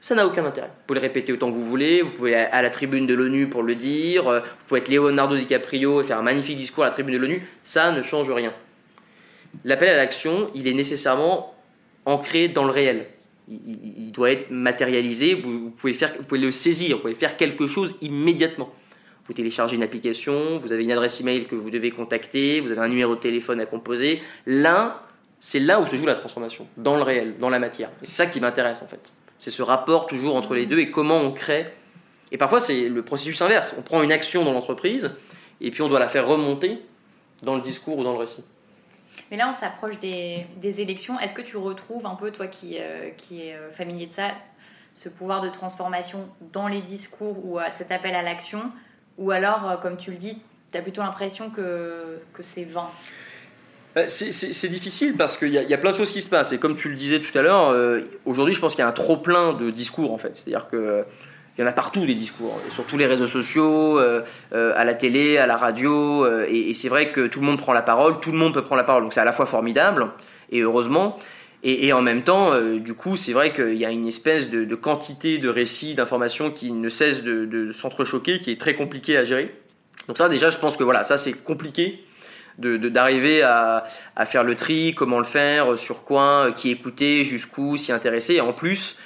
[0.00, 0.68] Ça n'a aucun intérêt.
[0.68, 3.14] Vous pouvez le répéter autant que vous voulez, vous pouvez aller à la tribune de
[3.14, 6.84] l'ONU pour le dire, euh, vous pouvez être Leonardo DiCaprio et faire un magnifique discours
[6.84, 8.52] à la tribune de l'ONU, ça ne change rien.
[9.64, 11.54] L'appel à l'action, il est nécessairement
[12.06, 13.06] ancré dans le réel
[13.48, 15.96] il, doit être matérialisé, vous, pouvez
[16.32, 18.72] le saisir, vous pouvez faire quelque chose immédiatement.
[19.26, 22.80] Vous téléchargez une application, vous avez une adresse email que vous devez contacter, vous avez
[22.80, 24.20] un numéro de téléphone à composer.
[24.46, 25.06] Là,
[25.40, 27.90] c'est là où se joue la transformation, dans le réel, dans la matière.
[28.02, 29.00] C'est ça qui m'intéresse en fait.
[29.38, 31.66] C'est ce rapport toujours entre les deux et comment on crée.
[32.30, 33.74] Et parfois, c'est le processus inverse.
[33.78, 35.10] On prend une action dans l'entreprise
[35.60, 36.78] et puis on doit la faire remonter
[37.42, 38.44] dans le discours ou dans le récit.
[39.30, 40.46] Mais là, on s'approche des,
[40.80, 41.18] élections.
[41.18, 44.30] Est-ce que tu retrouves un peu, toi qui, euh, qui es euh, familier de ça,
[44.94, 48.60] ce pouvoir de transformation dans les discours ou à cet appel à l'action?
[49.18, 50.40] Ou alors, euh, comme tu le dis,
[50.70, 52.88] tu as plutôt l'impression que, que c'est vain?
[54.06, 56.52] C'est difficile parce qu'il y, y, a plein de choses qui se passent.
[56.52, 58.92] Et comme tu le disais tout à l'heure, aujourd'hui, je pense qu'il y a un
[58.92, 60.34] trop plein de discours en fait.
[60.34, 61.04] C'est-à-dire que
[61.56, 64.22] il y en a partout des discours, sur tous les réseaux sociaux, euh,
[64.54, 67.58] euh, à la télé, à la radio, euh, et, c'est vrai que tout le monde
[67.58, 69.44] prend la parole, tout le monde peut prendre la parole, donc c'est à la fois
[69.44, 70.08] formidable,
[70.50, 71.18] et heureusement,
[71.64, 75.38] et, en même temps, du coup, c'est vrai qu'il y a une espèce de, quantité
[75.38, 79.54] de récits, d'informations qui ne cessent de, s'entrechoquer, qui est très compliqué à gérer.
[80.08, 82.02] Donc ça, déjà, je pense que voilà, ça c'est compliqué
[82.58, 83.84] d'arriver à,
[84.16, 88.40] à, faire le tri, comment le faire, sur quoi, qui écouter, jusqu'où, s'y intéresser, et
[88.40, 88.96] en plus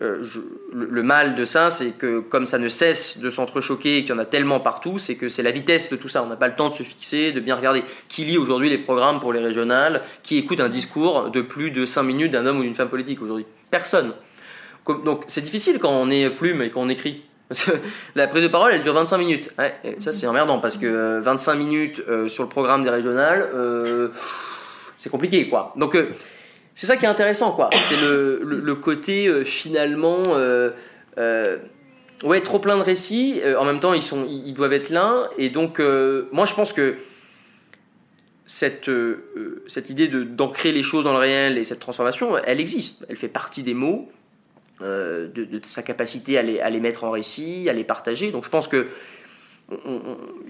[0.00, 0.24] euh,
[0.72, 4.12] le, mal de ça, c'est que comme ça ne cesse de s'entrechoquer et qu'il y
[4.12, 6.22] en a tellement partout, c'est que c'est la vitesse de tout ça.
[6.22, 7.84] On n'a pas le temps de se fixer, de bien regarder.
[8.08, 11.84] Qui lit aujourd'hui les programmes pour les régionales Qui écoute un discours de plus de
[11.84, 13.46] 5 minutes d'un homme ou d'une femme politique aujourd'hui?
[13.70, 14.12] Personne.
[15.04, 17.22] Donc c'est difficile quand on est plume et quand on écrit.
[18.14, 19.50] la prise de parole, elle dure 25 minutes.
[19.98, 24.10] ça, c'est emmerdant parce que 25 euh, minutes euh, sur le programme des régionales,
[24.96, 25.74] c'est compliqué, quoi.
[25.76, 25.96] Donc,
[26.74, 27.70] c'est ça qui est intéressant, quoi.
[27.72, 30.70] C'est le, côté euh, finalement, euh,
[31.18, 31.58] euh,
[32.22, 33.42] ouais, trop plein de récits.
[33.58, 35.28] en même temps, ils sont, ils doivent être là.
[35.38, 35.80] Et donc,
[36.32, 36.96] moi, je pense que
[38.46, 38.90] cette,
[39.66, 43.06] cette idée d'ancrer les choses dans le réel et cette transformation, elle existe.
[43.08, 44.10] Elle fait partie des mots,
[44.80, 48.32] de, de, sa capacité à les, à les mettre en récit, à les partager.
[48.32, 48.88] Donc, je pense que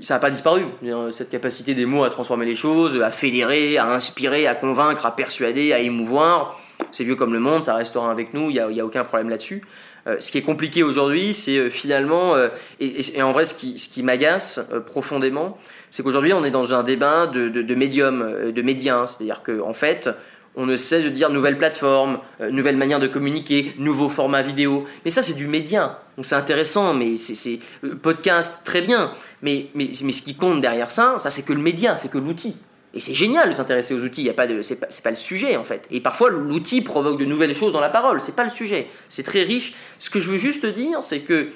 [0.00, 0.64] ça n'a pas disparu.
[1.12, 5.14] Cette capacité des mots à transformer les choses, à fédérer, à inspirer, à convaincre, à
[5.14, 6.60] persuader, à émouvoir,
[6.90, 9.62] c'est vieux comme le monde, ça restera avec nous, il n'y a, aucun problème là-dessus.
[10.06, 12.48] Euh, ce qui est compliqué aujourd'hui, c'est euh, finalement, euh,
[12.80, 15.58] et, en vrai ce qui, ce qui m'agace profondément,
[15.90, 19.06] c'est qu'aujourd'hui on est dans un débat de, de, de médium, de médias.
[19.06, 20.08] C'est-à-dire qu'en en fait,
[20.54, 24.86] on ne cesse de dire nouvelle plateforme, euh, nouvelle manière de communiquer, nouveau format vidéo.
[25.04, 26.00] Mais ça, c'est du média.
[26.16, 29.12] Donc c'est intéressant, mais c'est euh, podcast, très bien.
[29.42, 32.56] Mais, ce qui compte derrière ça, ça c'est que le média, c'est que l'outil.
[32.94, 34.20] Et c'est génial de s'intéresser aux outils.
[34.20, 35.86] Il y a pas de, c'est pas, pas, le sujet en fait.
[35.90, 38.20] Et parfois l'outil provoque de nouvelles choses dans la parole.
[38.20, 38.88] C'est pas le sujet.
[39.08, 39.74] C'est très riche.
[39.98, 41.48] Ce que je veux juste dire, c'est que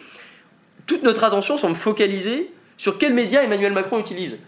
[0.87, 4.39] toute notre attention semble focalisée sur quel média Emmanuel Macron utilise.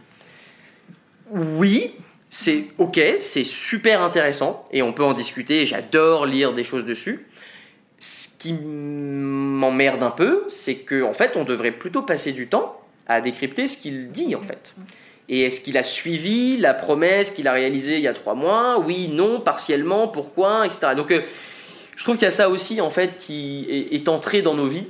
[1.31, 1.95] Oui,
[2.31, 5.67] c'est ok, c'est super intéressant et on peut en discuter.
[5.67, 7.27] J'adore lire des choses dessus.
[8.01, 12.81] Ce qui m'emmerde un peu, c'est qu'en en fait, on devrait plutôt passer du temps
[13.07, 14.75] à décrypter ce qu'il dit en fait.
[15.29, 18.79] Et est-ce qu'il a suivi la promesse qu'il a réalisée il y a trois mois?
[18.79, 20.95] Oui, non, partiellement, pourquoi, etc.
[20.97, 21.21] Donc, euh,
[21.97, 24.87] je trouve qu'il y a ça aussi en fait qui est, entré dans nos vies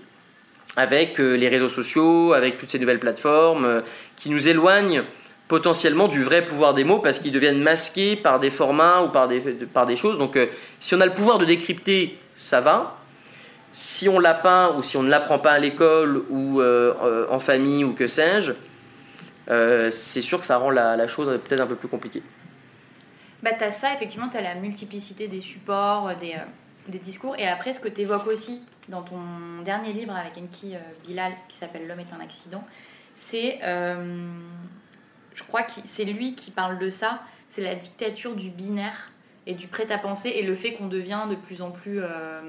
[0.77, 3.81] avec euh, les réseaux sociaux, avec toutes ces nouvelles plateformes, euh,
[4.17, 5.03] qui nous éloignent
[5.49, 9.29] potentiellement du vrai pouvoir des mots parce qu'ils deviennent masqués par des formats ou par
[9.29, 10.19] des, par des choses.
[10.19, 10.47] Donc euh,
[10.81, 12.99] si on a le pouvoir de décrypter, ça va.
[13.73, 17.27] Si on l'a pas ou si on ne l'apprend pas à l'école ou euh, euh,
[17.31, 18.53] en famille ou que sais-je,
[19.91, 22.23] c'est sûr que ça rend la, chose peut-être un peu plus compliquée.
[23.43, 26.35] Bah, tu as ça, effectivement, tu as la multiplicité des supports, des,
[26.89, 27.37] des discours.
[27.39, 31.33] Et après, ce que tu évoques aussi dans ton dernier livre avec Enki euh, Bilal,
[31.49, 32.65] qui s'appelle L'homme est un accident,
[33.17, 34.27] c'est, euh,
[35.39, 39.11] je crois que c'est lui qui parle de ça, c'est la dictature du binaire
[39.47, 42.41] et du prêt-à-penser et le fait qu'on devient de plus en plus euh,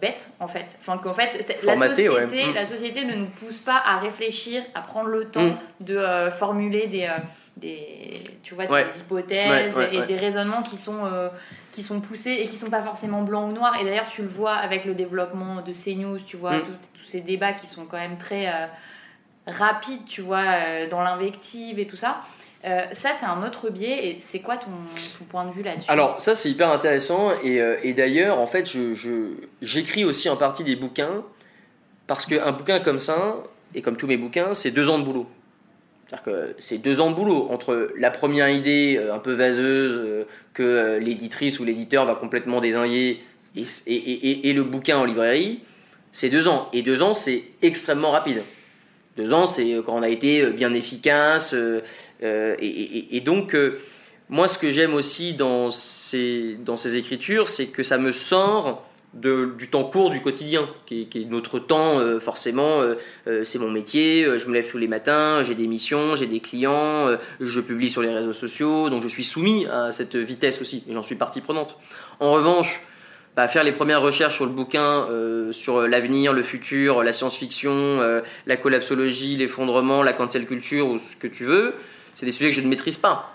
[0.00, 0.66] bête en fait.
[0.80, 2.54] Enfin qu'en fait la, Formaté, société, Mm.
[2.54, 5.44] la société ne nous pousse pas à réfléchir, à prendre le temps
[5.80, 5.84] Mm.
[5.84, 7.18] de euh, formuler des, euh,
[7.58, 8.86] des, tu vois, Ouais.
[8.86, 11.02] des hypothèses Ouais, et des raisonnements qui sont,
[11.70, 13.76] qui sont poussés et qui sont pas forcément blancs ou noirs.
[13.80, 16.62] Et d'ailleurs tu le vois avec le développement de CNews, tu vois, Mm.
[16.94, 18.46] tous ces débats qui sont quand même très
[19.46, 22.20] rapides, tu vois, euh, dans l'invective et tout ça.
[22.64, 24.06] Euh, ça, c'est un autre biais.
[24.08, 24.70] Et c'est quoi ton,
[25.24, 25.90] point de vue là-dessus?
[25.90, 29.32] Alors ça c'est hyper intéressant et, euh, d'ailleurs en fait je- je-
[29.62, 31.22] j'écris aussi en partie des bouquins
[32.06, 33.36] parce qu'un bouquin comme ça
[33.74, 35.26] et comme tous mes bouquins c'est deux ans de boulot.
[36.06, 40.98] C'est-à-dire que c'est deux ans de boulot entre la première idée un peu vaseuse que
[41.00, 42.60] l'éditrice ou l'éditeur va complètement
[43.86, 45.60] et- et- et- et le bouquin en librairie,
[46.12, 46.68] c'est deux ans.
[46.72, 48.42] Et deux ans c'est extrêmement rapide.
[49.16, 51.80] Deux ans c'est quand on a été euh, bien efficace euh,
[52.22, 53.78] euh, et, donc euh,
[54.32, 58.88] moi, ce que j'aime aussi dans ces, dans ces écritures, c'est que ça me sort
[59.12, 62.94] du temps court du quotidien, qui est, notre temps, euh, forcément, euh,
[63.26, 66.26] euh, c'est mon métier, euh, je me lève tous les matins, j'ai des missions, j'ai
[66.26, 70.16] des clients, euh, je publie sur les réseaux sociaux, donc je suis soumis à cette
[70.16, 71.76] vitesse aussi, et j'en suis partie prenante.
[72.18, 72.80] En revanche,
[73.36, 77.72] bah, faire les premières recherches sur le bouquin, euh, sur l'avenir, le futur, la science-fiction,
[77.72, 81.74] euh, la collapsologie, l'effondrement, la cancel culture, ou ce que tu veux,
[82.14, 83.30] c'est des sujets que je ne maîtrise pas.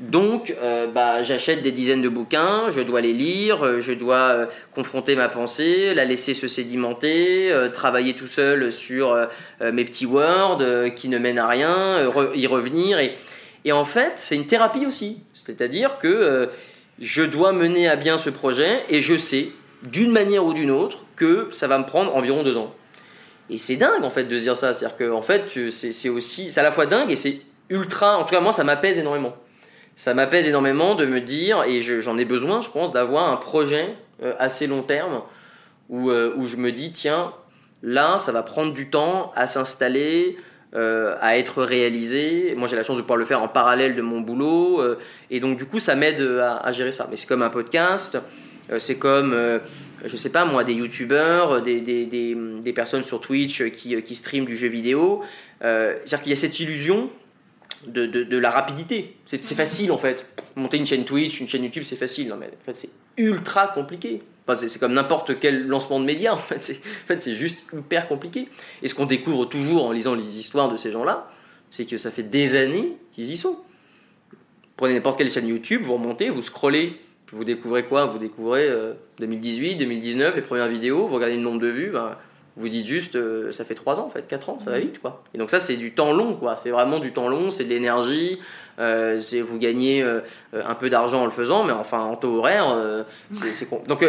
[0.00, 4.28] Donc, euh, bah, j'achète des dizaines de bouquins, je dois les lire, euh, je dois
[4.28, 9.26] euh, confronter ma pensée, la laisser se sédimenter, euh, travailler tout seul sur euh,
[9.60, 13.00] euh, mes petits words euh, qui ne mènent à rien, euh, re- y revenir.
[13.00, 13.16] Et,
[13.64, 15.18] et en fait, c'est une thérapie aussi.
[15.34, 16.46] C'est-à-dire que euh,
[17.00, 19.48] je dois mener à bien ce projet et je sais,
[19.82, 22.74] d'une manière ou d'une autre, que ça va me prendre environ deux ans.
[23.50, 24.74] Et c'est dingue en fait de se dire ça.
[24.74, 27.40] C'est-à-dire que en fait, c'est aussi, c'est à la fois dingue et c'est
[27.70, 28.18] ultra.
[28.18, 29.34] En tout cas, moi, ça m'apaise énormément.
[29.96, 33.36] Ça m'apaise énormément de me dire, et je- j'en ai besoin, je pense, d'avoir un
[33.36, 35.22] projet euh, assez long terme
[35.92, 37.32] euh, où je me dis, tiens,
[37.82, 40.36] là, ça va prendre du temps à s'installer,
[40.74, 42.54] euh, à être réalisé.
[42.56, 44.98] Moi, j'ai la chance de pouvoir le faire en parallèle de mon boulot, euh,
[45.30, 47.06] et donc du coup, ça m'aide à, à gérer ça.
[47.10, 48.18] Mais c'est comme un podcast,
[48.70, 49.58] euh, c'est comme, euh,
[50.04, 54.44] je sais pas moi, des youtubeurs, des, des, des, personnes sur Twitch qui, qui streament
[54.44, 55.22] du jeu vidéo.
[55.64, 57.10] Euh, C'est-à-dire qu'il y a cette illusion
[57.86, 59.16] de, de, de la rapidité.
[59.26, 60.26] C'est facile en fait.
[60.56, 62.28] Monter une chaîne Twitch, une chaîne YouTube, c'est facile.
[62.28, 64.22] Non, mais en fait, c'est ultra compliqué.
[64.56, 66.32] C'est comme n'importe quel lancement de médias.
[66.32, 66.80] En fait,
[67.20, 68.48] c'est juste hyper compliqué.
[68.82, 71.30] Et ce qu'on découvre toujours en lisant les histoires de ces gens-là,
[71.70, 73.58] c'est que ça fait des années qu'ils y sont.
[74.76, 77.00] Prenez n'importe quelle chaîne YouTube, vous remontez, vous scrollez,
[77.32, 78.06] vous découvrez quoi?
[78.06, 82.16] Vous découvrez euh, 2018, 2019, les premières vidéos, vous regardez le nombre de vues, ben,
[82.56, 85.00] vous dites juste, euh, ça fait 3 ans en fait, 4 ans, ça va vite
[85.00, 85.22] quoi.
[85.34, 87.68] Et donc ça c'est du temps long quoi, c'est vraiment du temps long, c'est de
[87.68, 88.38] l'énergie,
[88.78, 90.20] euh, c'est vous gagnez euh,
[90.52, 93.82] un peu d'argent en le faisant, mais enfin en taux horaire, c'est con.
[93.86, 94.04] Donc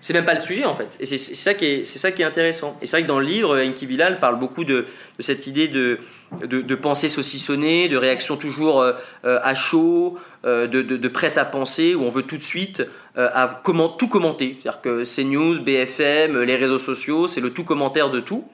[0.00, 2.20] c'est même pas le sujet en fait, et c'est ça qui est c'est ça qui
[2.20, 2.76] est intéressant.
[2.82, 4.86] Et c'est vrai que dans le livre, Enki Bilal parle beaucoup de,
[5.18, 5.98] de cette idée de,
[6.42, 8.84] de, de pensée saucissonnée, de réaction toujours
[9.22, 12.82] à chaud, de, de, prête à penser, où on veut tout de suite
[13.16, 14.58] à comment, tout commenter.
[14.60, 18.44] C'est-à-dire que CNews, BFM, les réseaux sociaux, c'est le tout commentaire de tout.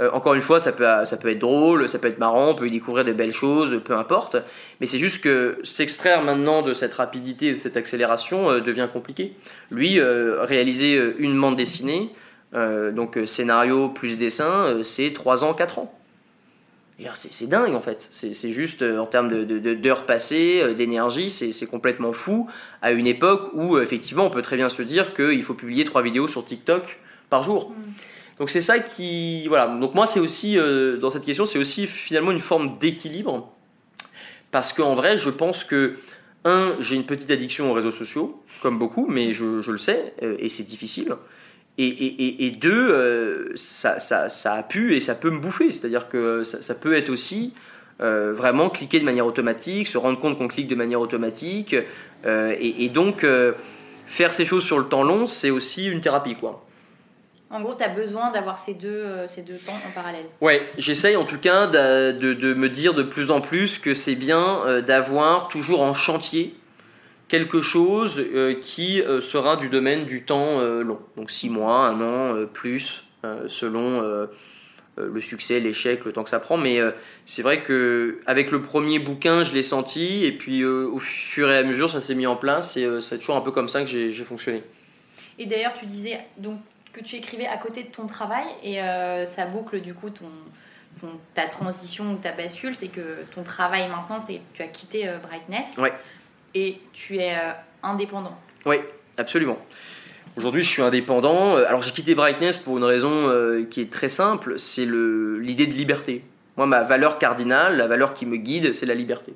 [0.00, 2.54] Euh, encore une fois, ça peut, ça peut être drôle, ça peut être marrant, on
[2.54, 4.36] peut y découvrir des belles choses, peu importe.
[4.80, 9.32] Mais c'est juste que s'extraire maintenant de cette rapidité, de cette accélération, euh, devient compliqué.
[9.70, 12.12] Lui, euh, réaliser euh, une bande dessinée,
[12.54, 15.97] euh, donc euh, scénario plus dessin, euh, c'est 3 ans, 4 ans.
[17.14, 18.08] C'est dingue en fait.
[18.10, 22.48] C'est juste euh, en termes de- de- de- d'heures passées, euh, d'énergie, c'est complètement fou
[22.82, 25.84] à une époque où euh, effectivement on peut très bien se dire qu'il faut publier
[25.84, 26.98] trois vidéos sur TikTok
[27.30, 27.72] par jour.
[28.40, 29.68] Donc c'est ça qui voilà.
[29.68, 33.48] Donc moi c'est aussi euh, dans cette question c'est aussi finalement une forme d'équilibre
[34.50, 35.96] parce qu'en vrai je pense que
[36.44, 40.14] un j'ai une petite addiction aux réseaux sociaux comme beaucoup mais je, je le sais
[40.22, 41.14] euh, et c'est difficile.
[41.78, 45.38] Et, et, et- et deux, euh, ça, ça, ça a pu et ça peut me
[45.38, 45.70] bouffer.
[45.70, 47.54] C'est-à-dire que ça, ça peut être aussi
[48.00, 51.76] euh, vraiment cliquer de manière automatique, se rendre compte qu'on clique de manière automatique.
[52.26, 53.24] euh, et, et donc,
[54.06, 56.34] faire ces choses sur le temps long, c'est aussi une thérapie.
[56.34, 56.64] quoi.
[57.50, 60.26] En gros, tu as besoin d'avoir ces deux, ces deux temps en parallèle.
[60.40, 63.94] Ouais, j'essaye en tout cas de, de- de me dire de plus en plus que
[63.94, 66.54] c'est bien d'avoir toujours en chantier
[67.28, 70.98] quelque chose euh, qui euh, sera du domaine du temps euh, long.
[71.16, 73.04] Donc six mois, un an, plus,
[73.48, 74.26] selon
[74.96, 76.56] le succès, l'échec, le temps que ça prend.
[76.56, 76.80] Mais
[77.26, 81.58] c'est vrai que avec le premier bouquin, je l'ai senti, et puis au fur et
[81.58, 83.86] à mesure, ça s'est mis en place, et c'est toujours un peu comme ça que
[83.86, 84.62] j'ai fonctionné.
[85.38, 86.58] Et d'ailleurs, tu disais donc
[86.92, 90.30] que tu écrivais à côté de ton travail et euh, ça boucle du coup ton,
[91.00, 95.08] ton- ta transition ou ta bascule, c'est que ton travail maintenant, c'est tu as quitté
[95.22, 95.92] Brightness Ouais.
[96.54, 98.36] Et tu es euh, indépendant.
[98.66, 98.76] Oui,
[99.16, 99.58] absolument.
[100.36, 101.56] Aujourd'hui, je suis indépendant.
[101.56, 105.66] Euh, Alors, j'ai quitté Brightness pour une raison euh, qui est très simple c'est l'idée
[105.66, 106.22] de liberté.
[106.56, 109.34] Moi, ma valeur cardinale, la valeur qui me guide, c'est la liberté.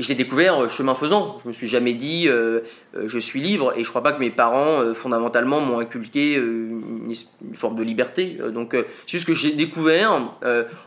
[0.00, 1.40] Et je l'ai découvert euh, chemin faisant.
[1.42, 2.60] Je me suis jamais dit euh,
[2.96, 7.14] euh, je suis libre et je crois pas que mes parents fondamentalement m'ont inculqué une,
[7.52, 8.38] forme de liberté.
[8.50, 10.38] Donc c'est juste que j'ai découvert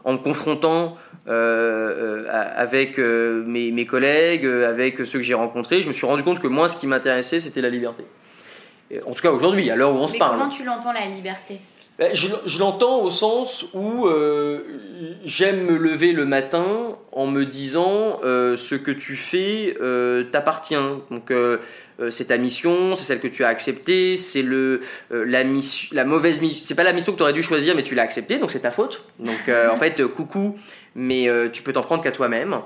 [0.04, 0.98] en me confrontant
[1.28, 6.48] avec mes, mes collègues, avec ceux que j'ai rencontrés, je me suis rendu compte que
[6.48, 8.04] moi ce qui m'intéressait c'était la liberté.
[9.06, 10.40] En tout cas aujourd'hui, à l'heure où on se parle.
[10.40, 11.60] comment tu l'entends la liberté?
[12.00, 14.62] Je, je l'entends au sens où euh,
[15.26, 20.76] j'aime me lever le matin en me disant euh, ce que tu fais euh, t'appartient.
[21.12, 21.32] Donc
[22.10, 24.82] c'est ta mission, c'est celle que tu as acceptée, c'est le
[25.12, 26.62] la mission, la mauvaise mission.
[26.66, 28.62] C'est pas la mission que tu aurais dû choisir, mais tu l'as acceptée, donc c'est
[28.62, 29.04] ta faute.
[29.20, 30.58] Donc en fait, coucou,
[30.96, 32.58] mais tu peux t'en prendre qu'à toi-même.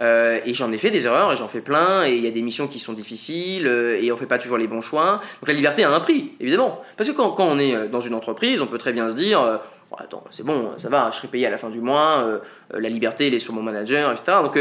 [0.00, 2.30] Euh, et j'en ai fait des erreurs, et j'en fais plein, et il y a
[2.30, 5.22] des missions qui sont difficiles, euh, et on fait pas toujours les bons choix.
[5.40, 6.82] Donc la liberté a un prix, évidemment.
[6.96, 9.60] Parce que quand, on est euh, dans une entreprise, on peut très bien se dire,
[9.88, 12.40] Bon, attends, c'est bon, ça va, je serai payé à la fin du mois,
[12.74, 14.38] la liberté, elle est sur mon manager, etc.
[14.42, 14.58] Donc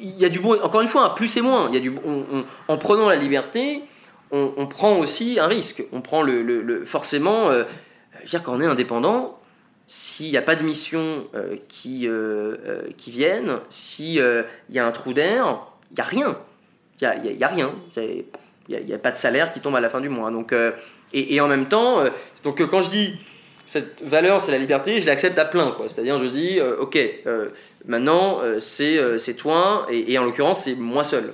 [0.00, 1.70] il y a du bon, encore une fois, un plus et moins.
[1.70, 3.82] Y a du, on- en prenant la liberté,
[4.30, 5.84] on, prend aussi un risque.
[5.92, 9.38] On prend le, forcément, je veux dire, quand on est indépendant,
[9.86, 14.86] s'il n'y a pas de mission euh, qui, euh, euh, qui viennent, s'il y a
[14.86, 15.58] un trou d'air,
[15.90, 16.38] il n'y a rien.
[17.00, 17.74] Il n'y a, y a- rien.
[17.96, 18.24] Il
[18.68, 20.30] n'y a, pas de salaire qui tombe à la fin du mois.
[20.30, 20.72] Donc, euh,
[21.12, 22.10] et, en même temps, euh,
[22.42, 23.14] donc, euh, quand je dis
[23.66, 25.76] cette valeur, c'est la liberté, je l'accepte à plein.
[25.86, 27.50] C'est-à-dire, je dis, euh, ok, euh,
[27.86, 31.32] maintenant, euh, c'est euh, toi, et, en l'occurrence, c'est moi seul.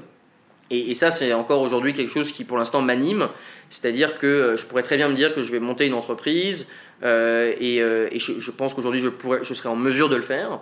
[0.71, 3.29] Et, ça, c'est encore aujourd'hui quelque chose qui, pour l'instant, m'anime.
[3.71, 6.71] C'est-à-dire que euh, je pourrais très bien me dire que je vais monter une entreprise,
[7.03, 10.61] euh, et, euh, je, pense qu'aujourd'hui, je, pourrais- je serai en mesure de le faire.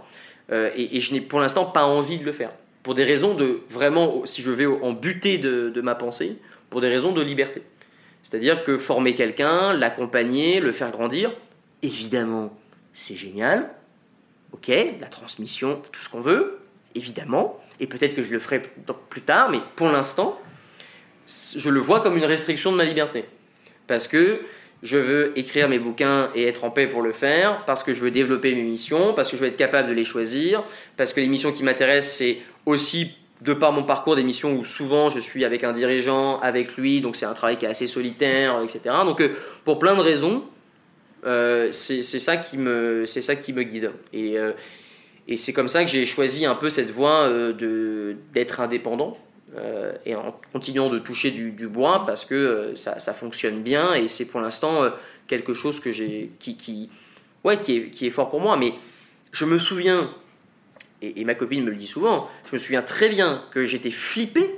[0.52, 2.50] Euh, et, je n'ai pour l'instant pas envie de le faire.
[2.82, 6.38] Pour des raisons de vraiment, si je vais en buter de, de ma pensée,
[6.70, 7.62] pour des raisons de liberté.
[8.22, 11.32] C'est-à-dire que former quelqu'un, l'accompagner, le faire grandir,
[11.82, 12.56] évidemment,
[12.92, 13.70] c'est génial.
[14.52, 16.58] Ok, la transmission, tout ce qu'on veut,
[16.94, 17.60] évidemment.
[17.78, 18.62] Et peut-être que je le ferai
[19.08, 20.38] plus tard, mais pour l'instant,
[21.26, 23.24] je le vois comme une restriction de ma liberté.
[23.86, 24.40] Parce que
[24.82, 28.00] je veux écrire mes bouquins et être en paix pour le faire, parce que je
[28.00, 30.62] veux développer mes missions, parce que je veux être capable de les choisir,
[30.96, 33.12] parce que les missions qui m'intéressent, c'est aussi,
[33.42, 37.00] de par mon parcours, des missions où souvent je suis avec un dirigeant, avec lui,
[37.00, 38.80] donc c'est un travail qui est assez solitaire, etc.
[39.04, 39.30] Donc euh,
[39.64, 40.44] pour plein de raisons,
[41.26, 43.90] euh, c'est ça, qui me- ça qui me guide.
[44.14, 44.52] Et, euh,
[45.28, 47.30] et c'est comme ça que j'ai choisi un peu cette voie
[48.32, 49.18] d'être indépendant.
[49.56, 54.06] Euh, et en continuant de toucher du, bois parce que euh, ça, fonctionne bien et
[54.06, 54.90] c'est pour l'instant euh,
[55.26, 56.88] quelque chose que qui,
[57.42, 58.56] ouais, qui, est, fort pour moi.
[58.56, 58.74] Mais
[59.32, 60.14] je me souviens,
[61.02, 64.54] et, ma copine me le dit souvent, je me souviens très bien que j'étais flippé,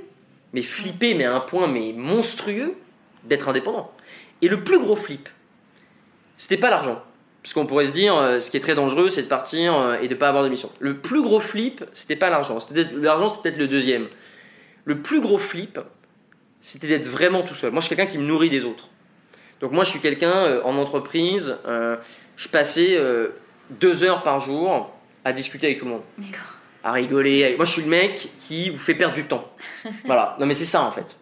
[0.53, 2.75] mais flippé, mais à un point mais monstrueux,
[3.23, 3.91] d'être indépendant.
[4.43, 5.27] Et le plus gros flip,
[6.37, 7.01] c'était pas l'argent.
[7.41, 10.15] Parce qu'on pourrait se dire, ce qui est très dangereux, c'est de partir et de
[10.15, 10.71] pas avoir de mission.
[10.79, 12.57] Le plus gros flip, c'était pas l'argent.
[12.95, 14.07] L'argent, c'était peut-être le deuxième.
[14.85, 15.79] Le plus gros flip,
[16.61, 17.71] c'était d'être vraiment tout seul.
[17.71, 18.89] Moi, je suis quelqu'un qui me nourrit des autres.
[19.61, 21.95] Donc moi, je suis quelqu'un euh, en entreprise, euh,
[22.35, 23.29] je passais euh,
[23.69, 24.91] deux heures par jour
[25.23, 26.55] à discuter avec tout le monde, D'accord.
[26.83, 27.55] à rigoler.
[27.55, 29.49] Moi, je suis le mec qui vous fait perdre du temps.
[30.05, 30.35] voilà.
[30.39, 31.15] Non, mais c'est ça en fait.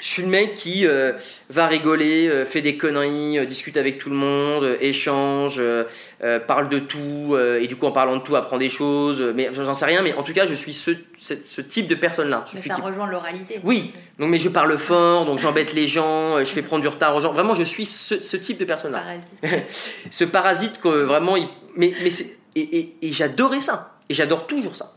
[0.00, 1.12] Je suis le mec qui euh,
[1.50, 5.84] va rigoler, euh, fait des conneries, euh, discute avec tout le monde, euh, échange, euh,
[6.24, 9.20] euh, parle de tout, euh, et du coup en parlant de tout apprend des choses.
[9.20, 11.88] euh, mais j'en sais rien, mais en tout cas je suis ce, ce, ce type
[11.88, 12.44] de personne-là.
[12.54, 13.60] Mais ça qui- rejoint l'oralité.
[13.64, 17.14] Oui, donc mais je parle fort, donc j'embête les gens, je fais prendre du retard
[17.14, 17.32] aux gens.
[17.32, 19.02] Vraiment, je suis ce, ce type de personne-là.
[19.42, 19.66] Parasite.
[20.10, 22.10] Ce parasite que vraiment, il- mais, mais
[22.54, 24.92] et, et- et j'adorais ça, et j'adore toujours ça.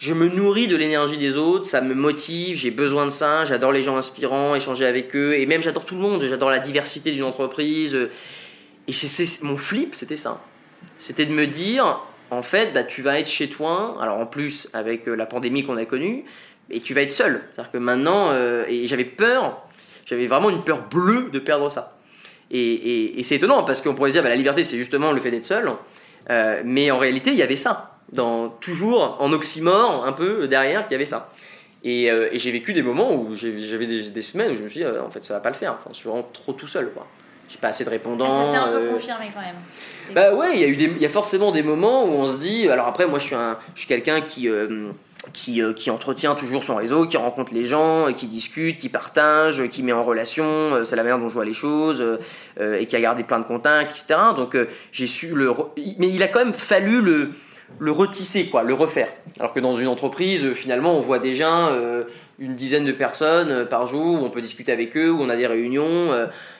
[0.00, 3.70] Je me nourris de l'énergie des autres, ça me motive, j'ai besoin de ça, j'adore
[3.70, 7.12] les gens inspirants, échanger avec eux, et même j'adore tout le monde, j'adore la diversité
[7.12, 7.94] d'une entreprise.
[7.94, 8.10] euh,
[8.88, 10.42] Et c'est- mon flip, c'était ça.
[10.98, 14.68] C'était de me dire, en fait, bah, tu vas être chez toi, alors en plus
[14.72, 16.24] avec euh, la pandémie qu'on a connue,
[16.70, 17.42] et tu vas être seul.
[17.52, 19.62] C'est-à-dire que maintenant, euh, et j'avais peur,
[20.06, 21.98] j'avais vraiment une peur bleue de perdre ça.
[22.50, 25.30] Et, c'est étonnant parce qu'on pourrait se dire, bah, la liberté, c'est justement le fait
[25.30, 25.70] d'être seul.
[26.64, 27.99] Mais en réalité, il y avait ça.
[28.12, 31.30] Dans, toujours en oxymore, un peu derrière, qu'il y avait ça.
[31.82, 34.68] Et, euh, et j'ai vécu des moments où j'avais des, des semaines où je me
[34.68, 35.72] suis dit, euh, en fait, ça va pas le faire.
[35.78, 36.90] Enfin, je suis vraiment trop tout seul.
[36.92, 37.06] quoi.
[37.48, 38.26] J'ai pas assez de répondants.
[38.28, 39.56] Ah, ça s'est un peu euh, confirmé quand même.
[40.14, 42.38] bah ouais, il y a eu des, y a forcément des moments où on se
[42.38, 42.68] dit.
[42.68, 44.48] Alors après, moi, je suis un, je suis quelqu'un qui,
[45.32, 49.82] qui, qui, entretient toujours son réseau, qui rencontre les gens, qui discute, qui partage, qui
[49.82, 52.04] met en relation, c'est la manière dont je vois les choses,
[52.60, 54.20] et qui a gardé plein de contacts, etc.
[54.36, 54.56] Donc
[54.92, 55.52] j'ai su le...
[55.98, 57.32] Mais il a quand même fallu le,
[57.78, 59.08] le retisser, quoi, le refaire.
[59.38, 61.70] Alors que dans une entreprise, finalement, on voit déjà
[62.38, 65.36] une dizaine de personnes par jour, où on peut discuter avec eux, où on a
[65.36, 66.10] des réunions.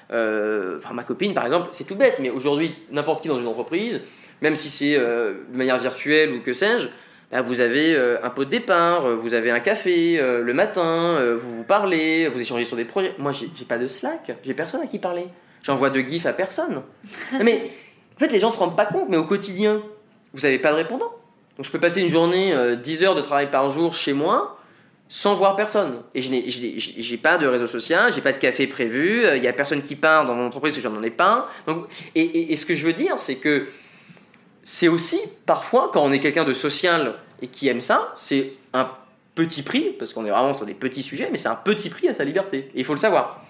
[0.08, 4.00] enfin, ma copine, par exemple, c'est tout bête, mais aujourd'hui, n'importe qui dans une entreprise,
[4.40, 6.88] même si c'est de manière virtuelle ou que sais-je,
[7.30, 10.52] bah, vous avez euh, un pot de départ, euh, vous avez un café euh, le
[10.52, 13.14] matin, vous vous parlez, vous échangez sur des projets.
[13.18, 15.26] Moi, j'ai pas de Slack, j'ai personne à qui parler.
[15.62, 16.82] J'envoie de GIF à personne.
[17.44, 17.70] mais
[18.16, 19.82] en fait, les gens se rendent pas compte, mais au quotidien,
[20.34, 21.12] vous n'avez pas de répondant.
[21.56, 24.58] Donc, je peux passer une journée, 10 heures de travail par jour chez moi,
[25.08, 26.02] sans voir personne.
[26.14, 29.52] Et je n'ai pas de réseau social, j'ai pas de café prévu, il y a
[29.52, 31.50] personne qui part dans mon entreprise parce que j'en ai pas.
[32.14, 33.66] Et, et, ce que je veux dire, c'est que
[34.62, 38.88] c'est aussi parfois quand on est quelqu'un de social et qui aime ça, c'est un
[39.34, 42.08] petit prix, parce qu'on est vraiment sur des petits sujets, mais c'est un petit prix
[42.08, 42.70] à sa liberté.
[42.74, 43.44] Et il faut le savoir.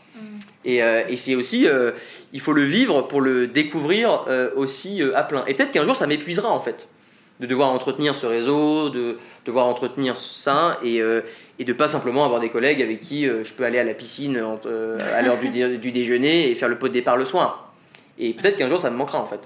[0.67, 1.93] Euh, et, c'est aussi, euh,
[2.33, 5.45] il faut le vivre pour le découvrir euh, aussi à plein.
[5.47, 6.89] Et peut-être qu'un jour ça m'épuisera en fait,
[7.41, 11.01] de devoir entretenir ce réseau, de devoir entretenir ça, et,
[11.59, 14.37] et de pas simplement avoir des collègues avec qui je peux aller à la piscine
[14.37, 17.73] à l'heure du déjeuner et faire le pot de départ le soir.
[18.19, 19.41] Et peut-être qu'un jour ça me manquera en fait.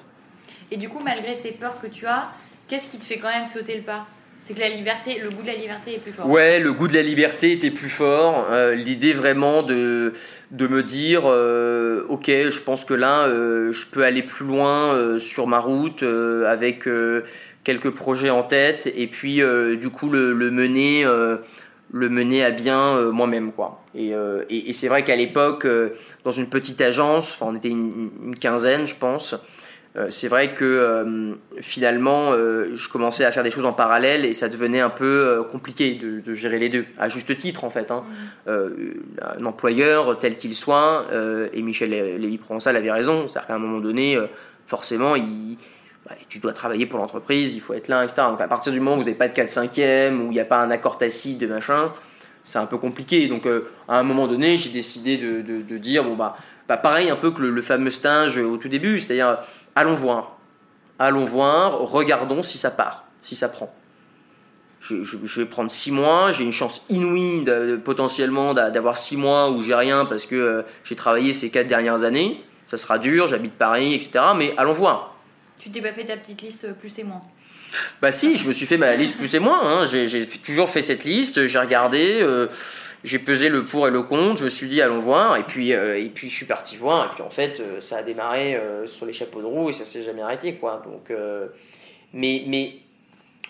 [0.73, 2.33] Et du coup, malgré ces peurs que tu as,
[2.67, 4.07] qu'est-ce qui te fait quand même sauter le pas?
[4.45, 6.29] C'est que la liberté, le goût de la liberté est plus fort.
[6.29, 8.47] Ouais, le goût de la liberté était plus fort.
[8.51, 10.13] Euh, l'idée vraiment de,
[10.51, 15.19] de me dire, euh, ok, je pense que là, euh, je peux aller plus loin
[15.19, 16.87] sur ma route avec
[17.65, 19.41] quelques projets en tête et puis
[19.81, 23.83] du coup le, mener, le mener à bien moi-même quoi.
[23.95, 24.13] Et,
[24.51, 25.67] et, c'est vrai qu'à l'époque,
[26.25, 29.35] dans une petite agence, on était une quinzaine, je pense.
[29.97, 34.25] Euh, c'est vrai que euh, finalement, euh, je commençais à faire des choses en parallèle
[34.25, 37.91] et ça devenait un peu compliqué de, gérer les deux, à juste titre en fait.
[37.91, 38.03] Hein.
[38.47, 38.51] Mm.
[39.23, 41.07] un employeur tel qu'il soit,
[41.53, 44.19] et Michel Lévy-Provençal avait raison, c'est-à-dire qu'à un moment donné,
[44.67, 45.57] forcément, il,
[46.07, 48.23] bah, tu dois travailler pour l'entreprise, il faut être là, etc.
[48.31, 50.45] Donc à partir du moment où vous n'avez pas de 4-5e, où il n'y a
[50.45, 51.93] pas un accord tacite de machin,
[52.43, 53.29] c'est un peu compliqué.
[53.29, 53.47] Donc
[53.89, 56.37] à un moment donné, j'ai décidé de, dire, bon bah,
[56.69, 59.39] bah, pareil un peu que le, le fameux stage au tout début, c'est-à-dire
[59.75, 60.39] allons voir.
[60.99, 63.75] Allons voir, regardons si ça part, si ça prend.
[64.81, 67.47] Je, vais prendre six mois, j'ai une chance inouïe
[67.85, 72.03] potentiellement d'avoir six mois où j'ai rien parce que euh, j'ai travaillé ces quatre dernières
[72.03, 72.45] années.
[72.69, 74.25] Ça sera dur, j'habite Paris, etc.
[74.37, 75.17] Mais allons voir.
[75.59, 77.23] Tu t'es pas fait ta petite liste plus et moins?
[78.03, 79.61] Bah si, je me suis fait ma liste plus et moins.
[79.63, 79.87] Hein.
[79.87, 82.21] J'ai toujours fait cette liste, j'ai regardé.
[82.23, 82.49] Euh,
[83.05, 85.75] j'ai pesé le pour et le contre, je me suis dit allons voir, et puis,
[85.75, 88.57] euh, et puis je suis parti voir, et puis en fait euh, ça a démarré
[88.57, 90.83] euh, sur les chapeaux de roue et ça s'est jamais arrêté quoi.
[90.85, 91.17] Donc,
[92.15, 92.77] mais, mais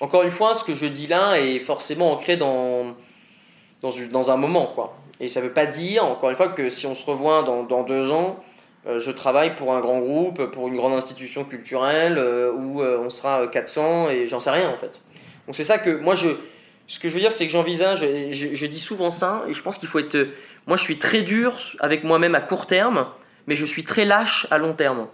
[0.01, 2.97] encore une fois, ce que je dis là est forcément ancré dans,
[3.81, 4.99] dans, dans un moment quoi.
[5.21, 7.63] Et ça ne veut pas dire, encore une fois, que si on se revoit dans,
[7.63, 8.43] dans deux ans,
[8.87, 12.19] je travaille pour un grand groupe, pour une grande institution culturelle,
[12.57, 15.01] où on sera 400 et j'en sais rien en fait.
[15.47, 16.31] Donc c'est ça que moi je
[16.87, 19.62] ce que je veux dire, c'est que j'envisage, je, je, dis souvent ça, et je
[19.62, 20.28] pense qu'il faut être.
[20.66, 23.07] Moi, je suis très dur avec moi-même à court terme,
[23.47, 25.07] mais je suis très lâche à long terme.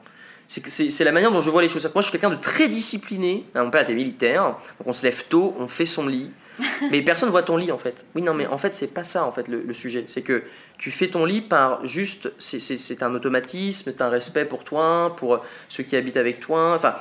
[0.48, 1.88] C'est la manière dont je vois les choses.
[1.94, 3.44] Moi, je suis quelqu'un de très discipliné.
[3.54, 4.42] Mon père était militaire,
[4.78, 6.30] donc on se lève tôt, on fait son lit.
[6.90, 8.04] Mais personne ne voit ton lit en fait.
[8.14, 10.04] Oui, non, mais en fait, c'est pas ça en fait le, le sujet.
[10.08, 10.42] C'est que
[10.76, 12.32] tu fais ton lit par juste.
[12.38, 16.74] C'est un automatisme, c'est un respect pour toi, pour ceux qui habitent avec toi.
[16.76, 16.96] Enfin,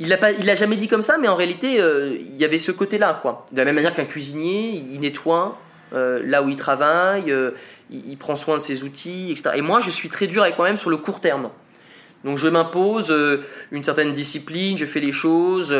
[0.00, 2.58] il l'a il l'a jamais dit comme ça, mais en réalité, euh, il y avait
[2.58, 3.46] ce côté-là, quoi.
[3.52, 5.58] De la même manière qu'un cuisinier, il nettoie
[5.92, 7.52] euh, là où il travaille, euh,
[7.90, 9.50] il, prend soin de ses outils, etc.
[9.56, 11.50] Et moi, je suis très dur avec moi-même sur le court terme.
[12.24, 13.14] Donc, je m'impose
[13.70, 15.74] une certaine discipline, je fais les choses,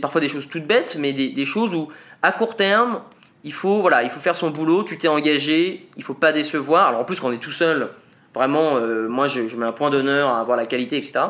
[0.00, 1.88] parfois des choses toutes bêtes, mais des, choses où,
[2.22, 3.00] à court terme,
[3.42, 6.88] il faut, voilà, il faut faire son boulot, tu t'es engagé, il faut pas décevoir.
[6.88, 7.88] Alors, en plus, quand on est tout seul,
[8.34, 11.22] vraiment, moi, je, je mets un point d'honneur à avoir la qualité, etc.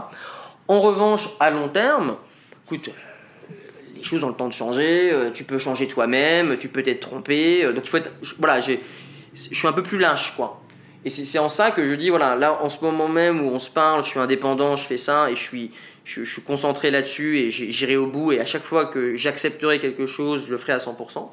[0.68, 2.16] En revanche, à long terme,
[2.66, 2.90] écoute,
[3.96, 7.00] les choses ont le temps de changer, euh, tu peux changer toi-même, tu peux t'être
[7.00, 8.76] trompé, euh, donc il faut être, voilà, je
[9.34, 10.60] suis un peu plus lâche, quoi.
[11.04, 13.58] Et c'est en ça que je dis, voilà, là, en ce moment même où on
[13.58, 15.72] se parle, je suis indépendant, je fais ça, et je suis,
[16.04, 20.06] je, suis concentré là-dessus, et j'irai au bout, et à chaque fois que j'accepterai quelque
[20.06, 21.28] chose, je le ferai à 100%.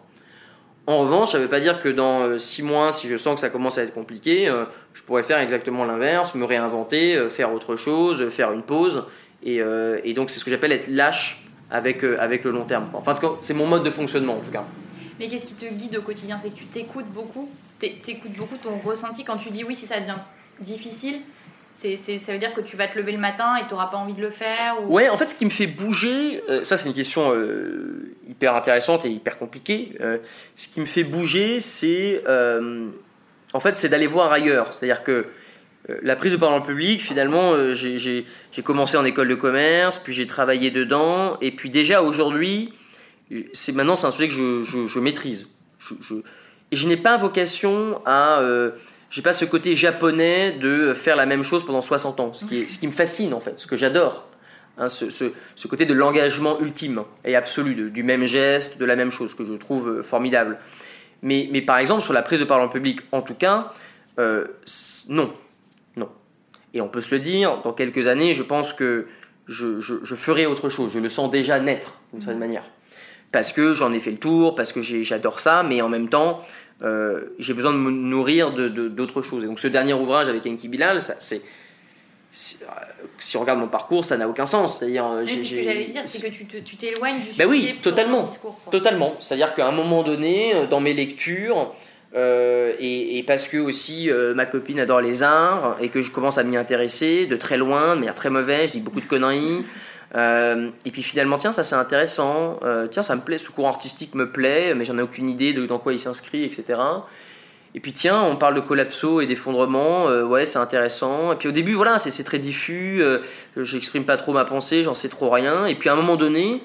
[0.90, 3.36] En revanche, ça ne veut pas dire que dans 6 euh, mois, si je sens
[3.36, 4.52] que ça commence à être compliqué,
[4.94, 9.04] je pourrais faire exactement l'inverse, me réinventer, faire autre chose, faire une pause,
[9.48, 12.90] euh, et, donc, c'est ce que j'appelle être lâche avec, euh, avec le long terme.
[12.94, 14.66] Enfin, c'est mon mode de fonctionnement en tout cas.
[15.20, 16.38] Mais qu'est-ce qui te guide au quotidien?
[16.42, 20.00] C'est que tu t'écoutes beaucoup, t'écoutes beaucoup ton ressenti quand tu dis oui, si ça
[20.00, 20.16] devient
[20.62, 21.20] difficile,
[21.80, 24.14] ça veut dire que tu vas te lever le matin et tu n'auras pas envie
[24.14, 24.94] de le faire ou...
[24.94, 28.56] Ouais, en fait, ce qui me fait bouger, euh, ça c'est une question euh, hyper
[28.56, 29.96] intéressante et hyper compliquée.
[30.02, 30.18] Euh,
[30.56, 32.24] ce qui me fait bouger, c'est
[33.52, 34.74] en fait, c'est d'aller voir ailleurs.
[34.74, 35.26] C'est-à-dire que
[36.04, 38.26] la prise de parole en public, finalement, j'ai-
[38.64, 42.74] commencé en école de commerce, puis j'ai travaillé dedans, et puis déjà aujourd'hui,
[43.54, 45.48] c'est maintenant c'est un sujet que je, maîtrise.
[46.72, 48.44] Et je n'ai pas vocation à
[49.10, 52.60] j'ai pas ce côté japonais de faire la même chose pendant 60 ans, ce qui,
[52.62, 54.28] est- ce qui me fascine en fait, ce que j'adore.
[54.78, 58.86] Hein, ce, ce- ce côté de l'engagement ultime et absolu, de- du même geste, de
[58.86, 60.58] la même chose, que je trouve euh, formidable.
[61.22, 63.74] Mais, mais par exemple, sur la prise de parole en public, en tout cas,
[64.20, 64.46] euh,
[65.10, 65.34] non.
[65.98, 66.08] Non.
[66.74, 69.08] Et on peut se le dire, dans quelques années, je pense que
[69.48, 70.92] je, je- je ferai autre chose.
[70.94, 72.64] Je le sens déjà naître, d'une certaine manière.
[73.34, 76.42] Parce que j'en ai fait le tour, parce que j'adore ça, mais en même temps,
[76.84, 79.44] euh, j'ai besoin de me nourrir de- d'autres choses.
[79.44, 81.42] Et donc ce dernier ouvrage avec Enki Bilal, ça, c'est,
[82.32, 82.68] si, euh,
[83.18, 84.80] si on regarde mon parcours, ça n'a aucun sens.
[84.80, 87.48] C'est-à-dire, euh, j'ai- ce que j'allais dire, c'est que tu, te- tu t'éloignes du Ben
[87.50, 88.24] oui, sujet totalement.
[88.24, 88.60] discours.
[88.72, 89.16] Totalement.
[89.20, 91.74] C'est-à-dire qu'à un moment donné, dans mes lectures,
[92.16, 96.10] euh, et, et parce que aussi euh, ma copine adore les arts et que je
[96.12, 99.06] commence à m'y intéresser de très loin, de manière très mauvaise, je dis beaucoup de
[99.06, 99.64] conneries.
[100.16, 102.60] Euh, et puis finalement, tiens, ça c'est intéressant.
[102.64, 105.54] euh, tiens, ça me plaît, ce courant artistique me plaît, mais j'en ai aucune idée
[105.54, 106.82] de dans quoi il s'inscrit, etc.
[107.76, 111.34] Et puis tiens, on parle de collapso et d'effondrement, euh, ouais, c'est intéressant.
[111.34, 113.04] Et puis au début, voilà, c'est très diffus,
[113.58, 115.68] j'exprime pas trop ma pensée, j'en sais trop rien.
[115.68, 116.62] Et puis à un moment donné,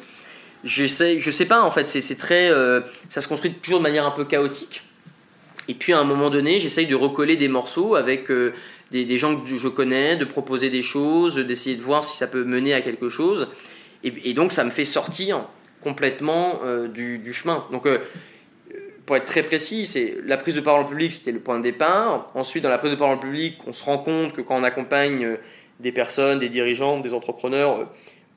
[0.64, 2.50] je sais pas en fait, c'est très,
[3.10, 4.82] ça se construit toujours de manière un peu chaotique.
[5.68, 8.30] Et puis à un moment donné, j'essaye de recoller des morceaux avec
[8.90, 12.44] des, gens que je connais, de proposer des choses, d'essayer de voir si ça peut
[12.44, 13.48] mener à quelque chose.
[14.02, 15.46] Et, donc ça me fait sortir
[15.82, 17.64] complètement euh, du, chemin.
[17.70, 17.98] Donc euh,
[19.06, 21.62] pour être très précis, c'est la prise de parole en public, c'était le point de
[21.62, 22.30] départ.
[22.34, 24.64] Ensuite, dans la prise de parole en public, on se rend compte que quand on
[24.64, 25.36] accompagne euh,
[25.80, 27.88] des personnes, des dirigeants, des entrepreneurs,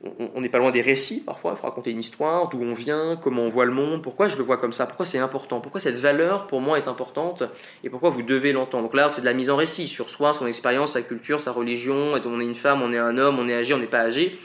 [0.04, 1.54] on- n'est pas loin des récits parfois.
[1.56, 4.36] Il faut raconter une histoire, d'où on vient, comment on voit le monde, pourquoi je
[4.36, 7.42] le vois comme ça, pourquoi c'est important, pourquoi cette valeur pour moi est importante
[7.82, 8.84] et pourquoi vous devez l'entendre.
[8.84, 11.52] Donc là, c'est de la mise en récit sur soi, son expérience, sa culture, sa
[11.52, 12.12] religion.
[12.12, 14.38] On est une femme, on est un homme, on est âgé, on n'est pas âgé.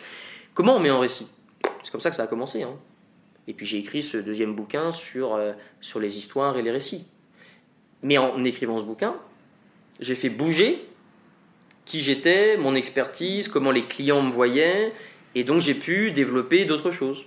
[0.56, 1.28] Comment on met en récit?
[1.84, 2.64] C'est comme ça que ça a commencé.
[2.64, 2.76] hein.
[3.48, 5.52] Et puis j'ai écrit ce deuxième bouquin sur, euh,
[5.82, 7.08] sur les histoires et les récits.
[8.02, 9.16] Mais en écrivant ce bouquin,
[10.00, 10.86] j'ai fait bouger
[11.86, 14.94] qui j'étais, mon expertise, comment les clients me voyaient,
[15.36, 17.24] et donc j'ai pu développer d'autres choses.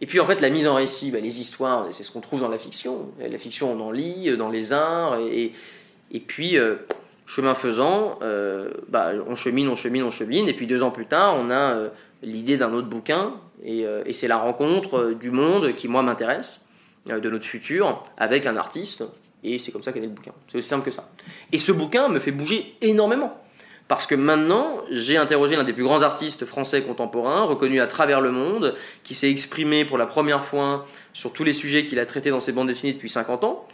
[0.00, 2.40] Et puis en fait, la mise en récit, bah, les histoires, c'est ce qu'on trouve
[2.40, 3.12] dans la fiction.
[3.20, 5.52] La fiction, on en lit, euh, dans les arts, et,
[6.26, 6.74] puis euh,
[7.24, 11.06] chemin faisant, euh, bah, on chemine, on chemine, on chemine, et puis deux ans plus
[11.06, 11.84] tard, on a
[12.22, 13.34] l'idée d'un autre bouquin,
[13.64, 16.60] et, et c'est la rencontre du monde qui, moi, m'intéresse,
[17.06, 19.04] de notre futur, avec un artiste,
[19.44, 20.32] et c'est comme ça qu'est né le bouquin.
[20.50, 21.10] C'est aussi simple que ça.
[21.52, 23.41] Et ce bouquin me fait bouger énormément.
[23.92, 28.22] Parce que maintenant, j'ai interrogé l'un des plus grands artistes français contemporains, reconnu à travers
[28.22, 32.06] le monde, qui s'est exprimé pour la première fois sur tous les sujets qu'il a
[32.06, 33.68] traités dans ses bandes dessinées depuis 50 ans,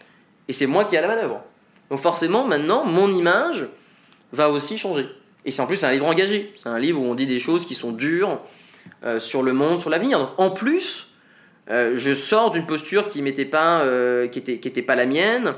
[0.49, 1.41] et c'est moi qui ai la manœuvre.
[1.89, 3.69] Donc forcément, maintenant, mon image
[4.33, 5.07] va aussi changer.
[5.45, 6.53] Et c'est en plus un livre engagé.
[6.61, 8.41] C'est un livre où on dit des choses qui sont dures
[9.05, 10.19] euh, sur le monde, sur l'avenir.
[10.19, 11.11] Donc en plus,
[11.71, 14.27] euh, je sors d'une posture qui m'était pas, euh,
[14.85, 15.55] pas la mienne.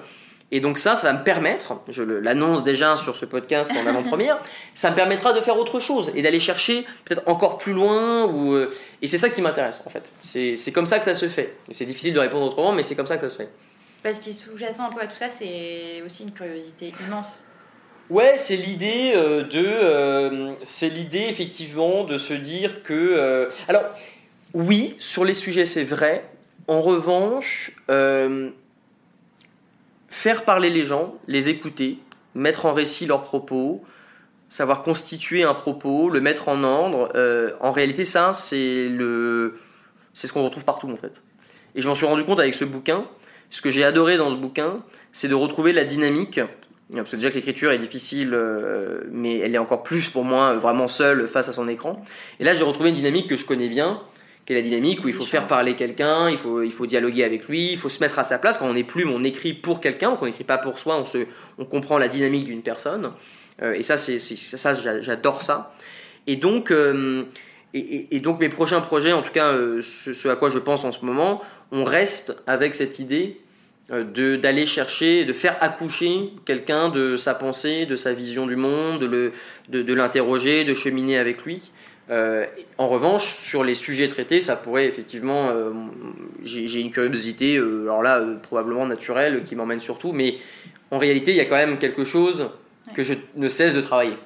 [0.53, 4.39] Et donc ça, ça va me permettre, je l'annonce déjà sur ce podcast en avant-première,
[4.75, 8.27] ça me permettra de faire autre chose et d'aller chercher peut-être encore plus loin.
[8.27, 8.71] Ou, euh,
[9.01, 10.13] et c'est ça qui m'intéresse en fait.
[10.23, 11.55] C'est comme ça que ça se fait.
[11.71, 13.49] C'est difficile de répondre autrement, mais c'est comme ça que ça se fait.
[14.03, 17.41] Parce qu'il sous-jacent un peu à tout ça, c'est aussi une curiosité immense.
[18.09, 23.85] Ouais, c'est l'idée euh, de, euh, c'est l'idée effectivement de se dire que, euh, alors
[24.53, 26.25] oui, sur les sujets c'est vrai.
[26.67, 27.73] En revanche,
[30.11, 31.99] faire parler les gens, les écouter,
[32.35, 33.83] mettre en récit leurs propos,
[34.51, 37.11] savoir constituer un propos, le mettre en ordre.
[37.15, 39.59] euh, en réalité, ça, c'est le,
[40.13, 41.23] c'est ce qu'on retrouve partout en fait.
[41.75, 43.07] Et je m'en suis rendu compte avec ce bouquin.
[43.49, 44.83] Ce que j'ai adoré dans ce bouquin,
[45.13, 46.41] c'est de retrouver la dynamique.
[46.93, 50.55] Parce que déjà que l'écriture est difficile, euh, mais elle est encore plus pour moi
[50.55, 52.05] vraiment seule face à son écran.
[52.41, 54.01] Et là, j'ai retrouvé une dynamique que je connais bien,
[54.51, 57.23] qui est la dynamique où il faut faire parler quelqu'un, il faut, il faut dialoguer
[57.23, 58.59] avec lui, il faut se mettre à sa place.
[58.59, 61.05] Quand on est plume, on écrit pour quelqu'un, donc on n'écrit pas pour soi, on,
[61.05, 61.19] se,
[61.59, 63.13] on comprend la dynamique d'une personne.
[63.63, 65.73] Euh, et ça, c'est ça, j'a- j'adore ça.
[66.27, 67.23] Et donc, euh,
[67.75, 70.51] et, et- et donc mes prochains projets, en tout cas euh, ce, ce à quoi
[70.51, 73.37] je pense en ce moment, on reste avec cette idée
[73.91, 79.01] de d'aller chercher, de faire accoucher quelqu'un de sa pensée, de sa vision du monde,
[79.01, 79.33] de le-
[79.69, 81.63] de, de l'interroger, de cheminer avec lui.
[82.11, 82.45] Euh,
[82.77, 85.73] en revanche, sur les sujets traités, ça pourrait effectivement, euh,
[86.43, 90.39] j'ai une curiosité, euh, alors là probablement naturelle, qui m'emmène sur tout, mais
[90.91, 92.51] en réalité, il y a quand même quelque chose
[92.95, 94.17] que je ne cesse de travailler.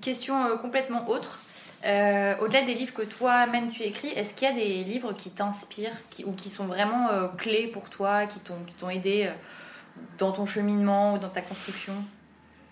[0.00, 1.40] Question complètement autre.
[1.84, 5.96] Au-delà des livres que toi-même tu écris, est-ce qu'il y a des livres qui t'inspirent
[6.24, 9.30] ou qui sont vraiment clés pour toi, qui t'ont aidé
[10.18, 11.94] dans ton cheminement ou dans ta construction?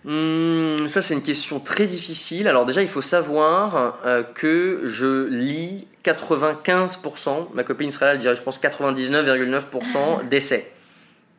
[0.07, 2.47] Hum, ça, c'est une question très difficile.
[2.47, 8.41] Alors, déjà, il faut savoir euh, que je lis 95%, ma copine Israël dirait, je
[8.41, 10.71] pense, 99,9% d'essais.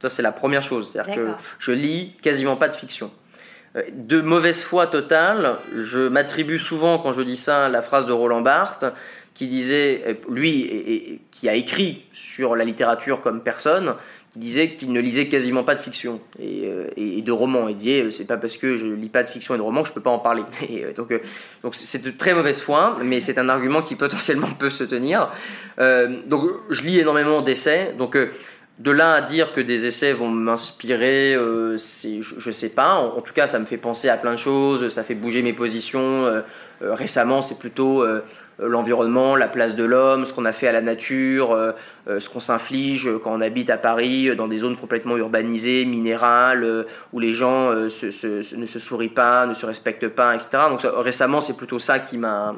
[0.02, 0.90] Ça, c'est la première chose.
[0.92, 3.10] C'est-à-dire que je lis quasiment pas de fiction.
[3.76, 8.12] Euh, De mauvaise foi totale, je m'attribue souvent, quand je dis ça, la phrase de
[8.12, 8.84] Roland Barthes,
[9.34, 13.94] qui disait, euh, lui, et- et- qui a écrit sur la littérature comme personne,
[14.36, 17.68] disait qu'il ne lisait quasiment pas de fiction et, euh, de romans.
[17.68, 19.82] Il disait, euh, c'est pas parce que je lis pas de fiction et de romans
[19.82, 20.42] que je peux pas en parler.
[20.68, 21.12] Et, euh, donc,
[21.62, 25.30] donc c'est- de très mauvaise foi, mais c'est un argument qui potentiellement peut se tenir.
[25.78, 27.94] Donc, je lis énormément d'essais.
[27.98, 28.16] Donc,
[28.78, 32.94] de là à dire que des essais vont m'inspirer, je, je sais pas.
[32.94, 35.52] En, tout cas, ça me fait penser à plein de choses, ça fait bouger mes
[35.54, 36.42] positions.
[36.80, 38.04] Récemment, c'est plutôt
[38.58, 41.72] l'environnement, la place de l'homme, ce qu'on a fait à la nature, euh,
[42.08, 45.84] euh, ce qu'on s'inflige quand on habite à Paris, euh, dans des zones complètement urbanisées,
[45.84, 50.64] minérales, euh, où les gens euh, ne se sourient pas, ne se respectent pas, etc.
[50.70, 52.54] Donc récemment, c'est plutôt ça qui m'a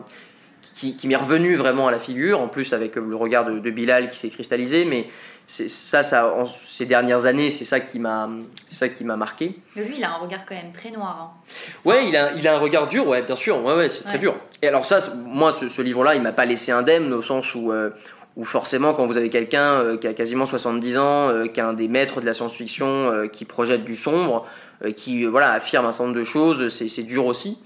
[0.78, 3.70] qui, qui m'est revenu vraiment à la figure, en plus avec le regard de, de
[3.70, 5.08] Bilal qui s'est cristallisé, mais
[5.48, 8.28] c'est ça, ça en, ces dernières années, c'est ça qui m'a,
[8.72, 9.56] ça qui m'a marqué.
[9.74, 11.32] Mais Lui, il a un regard quand même très noir.
[11.34, 11.48] hein.
[11.84, 14.18] Ouais, il a, il a un regard dur, ouais, bien sûr, ouais, ouais, c'est très
[14.18, 14.36] dur.
[14.62, 17.72] Et alors ça, moi, ce, ce livre-là, il m'a pas laissé indemne au sens où,
[17.72, 17.90] euh,
[18.36, 21.62] où forcément, quand vous avez quelqu'un euh, qui a quasiment 70 ans, euh, qui est
[21.64, 24.46] un des maîtres de la science-fiction, euh, qui projette du sombre,
[24.84, 27.58] euh, qui euh, voilà affirme un certain nombre de choses, c'est dur aussi.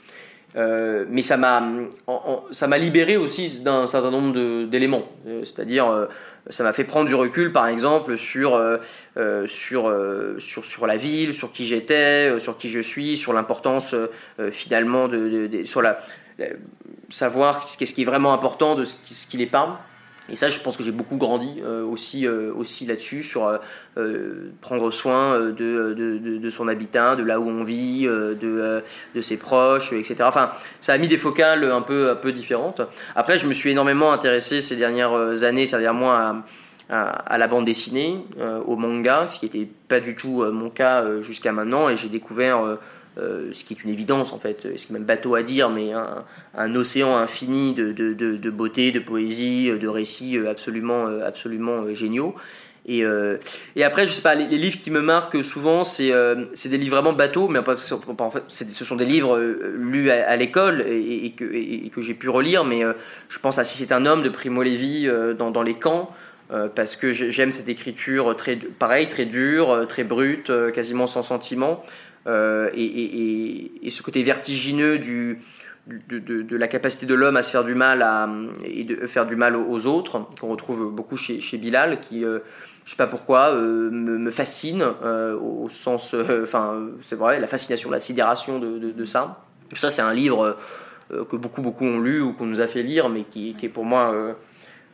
[0.55, 1.63] Euh, mais ça m'a,
[2.51, 5.05] ça m'a libéré aussi d'un certain nombre d'éléments.
[5.27, 6.07] Euh, C'est-à-dire, euh,
[6.51, 8.79] ça m'a fait prendre du recul, par exemple, sur, euh,
[9.47, 9.95] sur,
[10.39, 13.95] sur, sur la ville, sur qui j'étais, sur qui je suis, sur l'importance
[14.51, 15.99] finalement de, de- de- sur la,
[17.11, 19.81] savoir ce qui est, vraiment important de ce qui, ce qui l'est pas.
[20.31, 23.59] Et ça, je pense que j'ai beaucoup grandi euh, aussi, euh, aussi là-dessus, sur euh,
[23.99, 28.35] euh, prendre soin euh, de, de, de- son habitat, de là où on vit, euh,
[29.15, 30.17] de, ses proches, etc.
[30.23, 32.83] Enfin, ça a mis des focales un peu, un peu différentes.
[33.17, 36.45] Après, je me suis énormément intéressé ces dernières années, ces derniers mois, à,
[36.89, 38.25] à, à la bande dessinée,
[38.67, 42.79] au manga, ce qui n'était pas du tout mon cas jusqu'à maintenant, et j'ai découvert
[43.19, 45.43] euh, euh, ce qui est une évidence en fait, ce qui est même bateau à
[45.43, 45.93] dire, mais
[46.55, 51.95] un, océan infini de, beauté, de poésie, euh, de récits euh, absolument, euh, absolument euh,
[51.95, 52.35] géniaux.
[52.85, 53.39] Et, euh,
[53.81, 57.13] après, je sais pas, les, livres qui me marquent souvent, c'est euh, des livres vraiment
[57.13, 57.79] bateaux, mais en fait,
[58.49, 62.65] ce sont des livres euh, lus à, l'école et, que, j'ai pu relire.
[62.65, 62.93] Mais euh,
[63.29, 66.11] je pense à Si c'est un homme de Primo Levi euh, dans, dans les camps,
[66.51, 70.73] euh, parce que j'ai- j'aime cette écriture très, pareil, très dure, euh, très brute, euh,
[70.73, 71.85] quasiment sans sentiment,
[72.27, 75.41] euh, et, ce côté vertigineux du,
[75.87, 78.29] de, la capacité de l'homme à se faire du mal à,
[78.65, 82.39] et de faire du mal aux, autres, qu'on retrouve beaucoup chez, chez Bilal, qui, euh,
[82.85, 87.91] je sais pas pourquoi, euh, me, fascine euh, au, sens, enfin, c'est vrai, la fascination,
[87.91, 89.45] la sidération de, de- ça.
[89.75, 90.57] Ça, c'est un livre
[91.11, 93.85] que beaucoup, beaucoup ont lu ou qu'on nous a fait lire, mais qui est pour
[93.85, 94.37] moi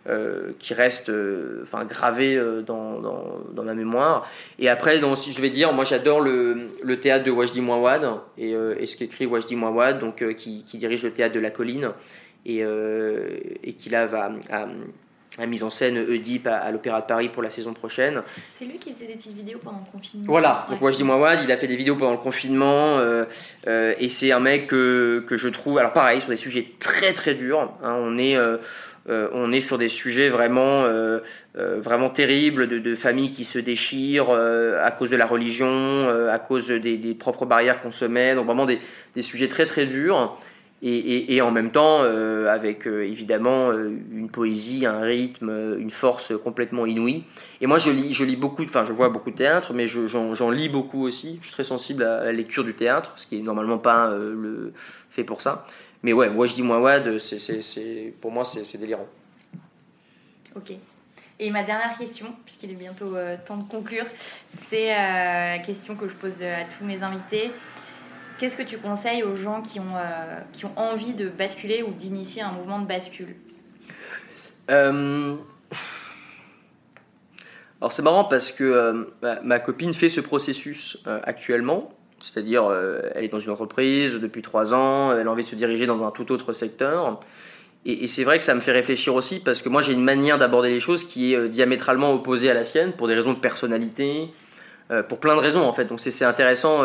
[0.09, 4.27] euh, qui reste euh, enfin, gravé euh, dans, dans, dans ma mémoire.
[4.59, 8.09] Et après, donc, si je vais dire, moi j'adore le, le théâtre de Wajdi Mouawad
[8.39, 11.91] et, et ce qu'écrit Wajdi Mouawad, donc, qui, qui dirige le théâtre de la colline
[12.47, 12.59] et,
[13.65, 14.67] et qui là va à,
[15.39, 18.23] à mise en scène Oedipe à, à l'Opéra de Paris pour la saison prochaine.
[18.51, 20.27] C'est lui qui faisait des petites vidéos pendant le confinement.
[20.27, 20.75] Voilà, Ouais.
[20.75, 23.25] donc Wajdi Mouawad, il a fait des vidéos pendant le confinement, euh,
[23.69, 27.13] euh, et c'est un mec que, que je trouve, alors pareil, sur des sujets très
[27.13, 28.57] très durs, hein, on, est, euh,
[29.09, 31.21] euh, on est sur des sujets vraiment, euh,
[31.57, 36.69] euh, vraiment terribles, de, familles qui se déchirent à cause de la religion, à cause
[36.69, 38.81] des, propres barrières qu'on se met, donc vraiment des,
[39.23, 40.37] sujets très très durs.
[40.81, 47.25] Et, en même temps, avec évidemment une poésie, un rythme, une force complètement inouïe.
[47.61, 50.07] Et moi, je lis, je lis beaucoup, enfin, je vois beaucoup de théâtre, mais je-
[50.07, 51.39] j'en lis beaucoup aussi.
[51.41, 54.73] Je suis très sensible à la lecture du théâtre, ce qui est normalement pas le,
[55.11, 55.67] fait pour ça.
[56.03, 59.07] Mais ouais, moi je dis Mouawad, c'est, pour moi, c'est, délirant.
[60.55, 60.73] Ok.
[61.41, 64.07] Et ma dernière question, puisqu'il est bientôt euh, temps de conclure,
[64.49, 67.53] c'est euh, la question que je pose à tous mes invités.
[68.39, 71.93] Qu'est-ce que tu conseilles aux gens qui ont, euh, qui ont envie de basculer ou
[71.93, 73.35] d'initier un mouvement de bascule?
[74.71, 75.37] Euh,
[77.81, 82.65] Alors c'est marrant parce que euh, ma, ma copine fait ce processus euh, actuellement, c'est-à-dire
[82.67, 85.87] euh, elle est dans une entreprise depuis trois ans, elle a envie de se diriger
[85.87, 87.21] dans un tout autre secteur.
[87.87, 90.37] Et, c'est vrai que ça me fait réfléchir aussi parce que moi j'ai une manière
[90.37, 93.39] d'aborder les choses qui est euh, diamétralement opposée à la sienne pour des raisons de
[93.39, 94.29] personnalité,
[94.91, 95.85] euh, pour plein de raisons en fait.
[95.85, 96.83] Donc c'est intéressant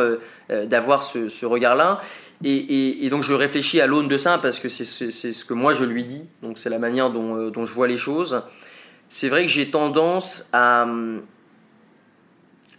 [0.50, 2.00] d'avoir ce, regard-là.
[2.44, 5.84] et, donc je réfléchis à l'aune de ça parce que c'est ce que moi je
[5.84, 8.44] lui dis, donc c'est la manière dont, dont, je vois les choses.
[9.10, 10.88] C'est vrai que j'ai tendance à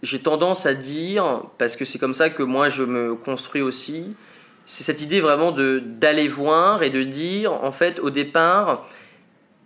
[0.05, 4.15] j'ai tendance à dire parce que c'est comme ça que moi je me construis aussi.
[4.65, 8.87] C'est cette idée vraiment de d'aller voir et de dire en fait au départ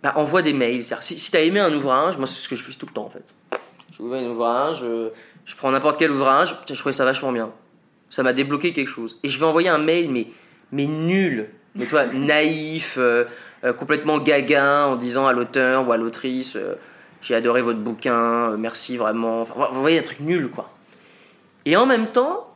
[0.02, 0.84] bah, envoie des mails.
[1.00, 2.92] Si, si tu as aimé un ouvrage, moi c'est ce que je fais tout le
[2.92, 3.24] temps en fait.
[3.92, 5.10] Je ouvre un ouvrage, je,
[5.44, 7.50] je prends n'importe quel ouvrage, je trouvais ça vachement bien
[8.10, 9.18] ça m'a débloqué quelque chose.
[9.22, 10.26] Et je vais envoyer un mail, mais,
[10.72, 13.24] mais nul, mais toi, naïf, euh,
[13.64, 16.74] euh, complètement gaga, en disant à l'auteur ou à l'autrice euh,
[17.22, 19.44] J'ai adoré votre bouquin, merci vraiment.
[19.44, 20.70] Vous voyez un truc nul, quoi.
[21.64, 22.54] Et en même temps,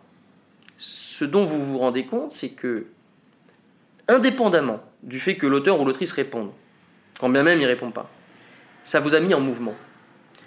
[0.77, 2.87] ce dont vous vous rendez compte, c'est que,
[4.09, 6.51] indépendamment du fait que l'auteur ou l'autrice réponde,
[7.21, 8.09] quand bien même il ne répond pas,
[8.85, 9.75] ça vous a mis en mouvement.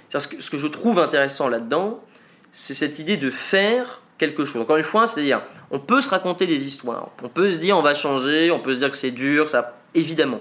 [0.10, 2.04] Ce que, ce que je trouve intéressant là-dedans,
[2.52, 4.62] c'est cette idée de faire quelque chose.
[4.62, 7.82] Encore une fois, c'est-à-dire, on peut se raconter des histoires, on peut se dire on
[7.82, 10.40] va changer, on peut se dire que c'est dur, ça, évidemment.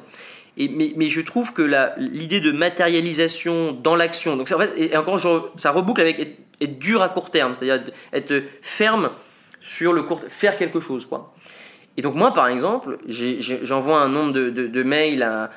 [0.57, 1.63] Mais, je trouve que
[1.99, 5.21] l'idée de matérialisation dans l'action, donc en fait, et encore,
[5.57, 6.19] ça reboucle avec
[6.61, 9.11] être, dur à court terme, c'est-à-dire être ferme
[9.61, 11.35] sur le court, faire quelque chose, quoi.
[11.99, 15.51] Et donc moi, par exemple, j'envoie un nombre de, mails à,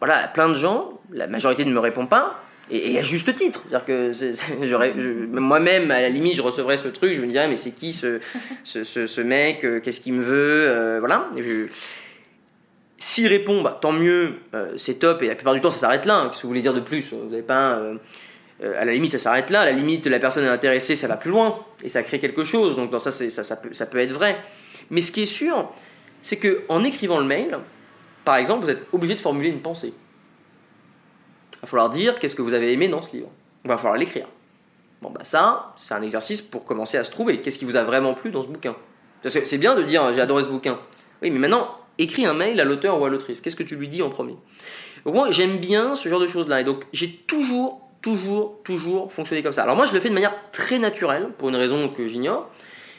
[0.00, 3.62] voilà, à plein de gens, la majorité ne me répond pas, et, à juste titre.
[3.68, 7.70] C'est-à-dire que moi-même, à la limite, je recevrais ce truc, je me dirais, mais c'est
[7.70, 11.28] qui ce, mec euh, Qu'est-ce qu'il me veut euh, Voilà.
[13.08, 16.06] S'il répond, bah, tant mieux, euh, c'est top, et la plupart du temps, ça s'arrête
[16.06, 16.16] là.
[16.16, 16.28] Hein.
[16.30, 17.78] Que vous voulez dire de plus Vous n'avez pas.
[18.60, 19.60] à la limite, ça s'arrête là.
[19.60, 22.42] À la limite, la personne est intéressée, ça va plus loin, et ça crée quelque
[22.42, 22.74] chose.
[22.74, 24.36] Donc, dans ça, ça, ça, peut, être vrai.
[24.90, 25.70] Mais ce qui est sûr,
[26.20, 27.60] c'est qu'en écrivant le mail,
[28.24, 29.94] par exemple, vous êtes obligé de formuler une pensée.
[31.52, 33.30] Il va falloir dire qu'est-ce que vous avez aimé dans ce livre.
[33.64, 34.26] Il va falloir l'écrire.
[35.00, 37.40] Bon, bah ça, c'est un exercice pour commencer à se trouver.
[37.40, 38.74] Qu'est-ce qui vous a vraiment plu dans ce bouquin?
[39.24, 40.80] C'est bien de dire j'ai adoré ce bouquin.
[41.22, 43.40] Oui, mais maintenant, écris un mail à l'auteur ou à l'autrice.
[43.40, 44.36] Qu'est-ce que tu lui dis en premier?
[45.04, 46.60] Donc moi, j'aime bien ce genre de choses-là.
[46.60, 49.62] Et donc, j'ai toujours, toujours, toujours fonctionné comme ça.
[49.62, 52.50] Alors moi, je le fais de manière très naturelle, pour une raison que j'ignore.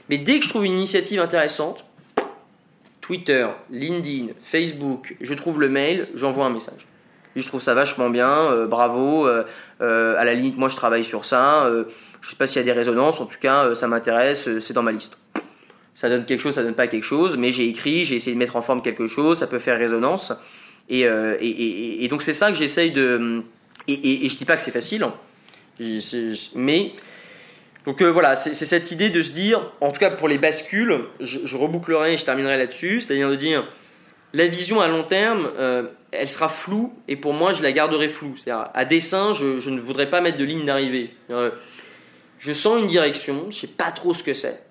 [0.10, 1.84] Mais dès que je trouve une initiative intéressante,
[3.02, 6.88] Twitter, LinkedIn, Facebook, je trouve le mail, j'envoie un message
[7.42, 9.28] je trouve ça vachement bien, euh, bravo.
[9.28, 9.44] Euh,
[9.82, 11.70] euh, à la limite, moi je travaille sur ça.
[12.22, 14.84] je sais pas s'il y a des résonances, en tout cas, ça m'intéresse, c'est dans
[14.84, 15.18] ma liste.
[15.98, 18.38] Ça donne quelque chose, ça donne pas quelque chose, mais j'ai écrit, j'ai essayé de
[18.38, 20.32] mettre en forme quelque chose, ça peut faire résonance.
[20.90, 23.42] Et, et, donc c'est ça que j'essaye de.
[23.88, 25.06] Et, je dis pas que c'est facile,
[26.54, 26.92] mais.
[27.88, 31.40] Donc voilà, c'est cette idée de se dire, en tout cas pour les bascules, je,
[31.46, 33.66] je rebouclerai et je terminerai là-dessus, c'est-à-dire de dire,
[34.34, 38.10] la vision à long terme, euh, elle sera floue et pour moi, je la garderai
[38.10, 38.36] floue.
[38.38, 41.12] C'est-à-dire, à dessin, je, ne voudrais pas mettre de ligne d'arrivée.
[41.30, 41.52] Euh,
[42.38, 44.62] je sens une direction, je sais pas trop ce que c'est,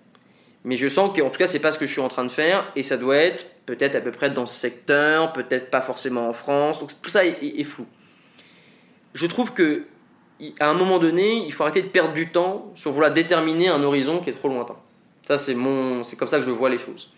[0.66, 2.30] mais je sens qu'en tout cas, c'est pas ce que je suis en train de
[2.30, 6.28] faire et ça doit être peut-être à peu près dans ce secteur, peut-être pas forcément
[6.28, 6.80] en France.
[6.80, 7.86] Donc tout ça est, flou.
[9.14, 9.84] Je trouve que
[10.58, 13.80] à un moment donné, il faut arrêter de perdre du temps sur vouloir déterminer un
[13.84, 14.74] horizon qui est trop lointain.
[15.28, 17.12] Ça, c'est mon, c'est comme ça que je vois les choses.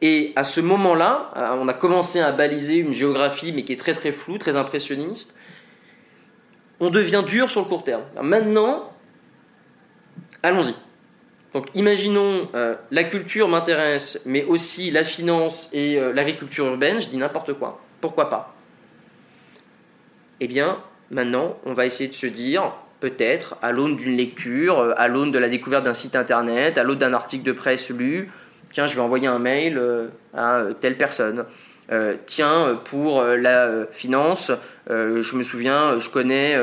[0.00, 3.94] Et à ce moment-là, on a commencé à baliser une géographie, mais qui est très
[3.94, 5.36] très floue, très impressionniste.
[6.78, 8.04] On devient dur sur le court terme.
[8.22, 8.92] maintenant,
[10.44, 10.74] allons-y.
[11.54, 17.08] Donc imaginons, euh, la culture m'intéresse, mais aussi la finance et euh, l'agriculture urbaine, je
[17.08, 17.80] dis n'importe quoi.
[18.00, 18.54] Pourquoi pas?
[20.40, 20.78] Eh bien,
[21.10, 25.38] maintenant, on va essayer de se dire, peut-être, à l'aune d'une lecture, à l'aune de
[25.38, 28.30] la découverte d'un site internet, à l'aune d'un article de presse lu,
[28.72, 31.44] tiens, je vais envoyer un mail euh, à euh, telle personne.
[31.90, 34.52] Euh, tiens, pour la finance,
[34.88, 36.56] je me souviens, je connais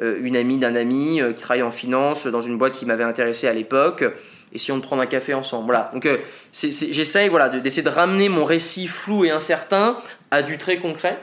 [0.00, 3.52] une amie d'un ami qui travaille en finance dans une boîte qui m'avait intéressé à
[3.52, 4.04] l'époque.
[4.52, 5.90] Et si on prend un café ensemble, voilà.
[5.92, 6.08] Donc
[6.52, 9.98] j'essaye voilà d'essayer de, ramener mon récit flou et incertain
[10.30, 11.18] à du très concret.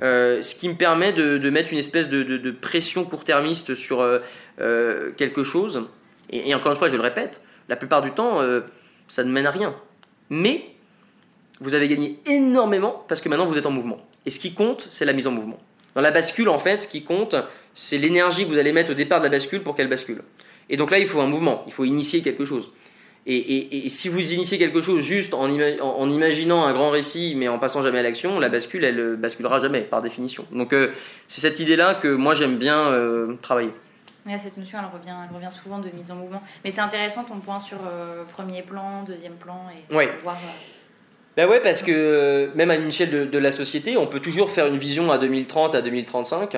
[0.00, 4.04] ce qui me permet de, mettre une espèce de, pression court-termiste sur
[4.58, 5.88] quelque chose.
[6.30, 8.40] Et, encore une fois, je le répète, la plupart du temps,
[9.08, 9.74] ça ne mène à rien.
[10.30, 10.64] Mais
[11.60, 13.98] vous avez gagné énormément parce que maintenant vous êtes en mouvement.
[14.26, 15.58] Et ce qui compte, c'est la mise en mouvement.
[15.94, 17.34] Dans la bascule, en fait, ce qui compte,
[17.74, 20.22] c'est l'énergie que vous allez mettre au départ de la bascule pour qu'elle bascule.
[20.70, 22.70] Et donc là, il faut un mouvement, il faut initier quelque chose.
[23.26, 27.58] Et, si vous initiez quelque chose juste en, en, imaginant un grand récit, mais en
[27.58, 30.46] passant jamais à l'action, la bascule, elle euh, basculera jamais, par définition.
[30.50, 30.92] Donc euh,
[31.26, 33.72] c'est cette idée-là que moi j'aime bien euh, travailler
[34.36, 36.42] cette notion, elle revient, elle revient souvent de mise en mouvement.
[36.64, 40.12] Mais c'est intéressant ton point sur euh, premier plan, deuxième plan, et ouais.
[40.22, 40.36] voir.
[41.38, 44.66] Ben ouais, parce que même à une échelle de, la société, on peut toujours faire
[44.66, 46.56] une vision à 2030, à 2035.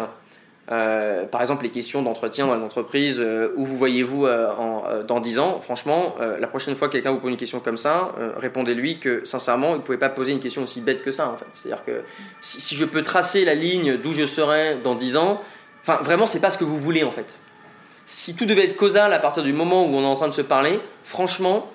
[0.72, 5.38] Euh, par exemple, les questions d'entretien dans l'entreprise, euh, où vous voyez-vous euh, dans 10
[5.38, 5.60] ans?
[5.60, 9.72] Franchement, la prochaine fois que quelqu'un vous pose une question comme ça, répondez-lui que sincèrement,
[9.72, 11.28] il ne pouvait pas poser une question aussi bête que ça.
[11.28, 11.44] En fait.
[11.52, 12.00] C'est-à-dire que
[12.40, 15.42] si, je peux tracer la ligne d'où je serai dans 10 ans,
[15.82, 17.36] enfin vraiment, c'est pas ce que vous voulez en fait.
[18.06, 20.32] Si tout devait être causal à partir du moment où on est en train de
[20.32, 21.70] se parler, franchement,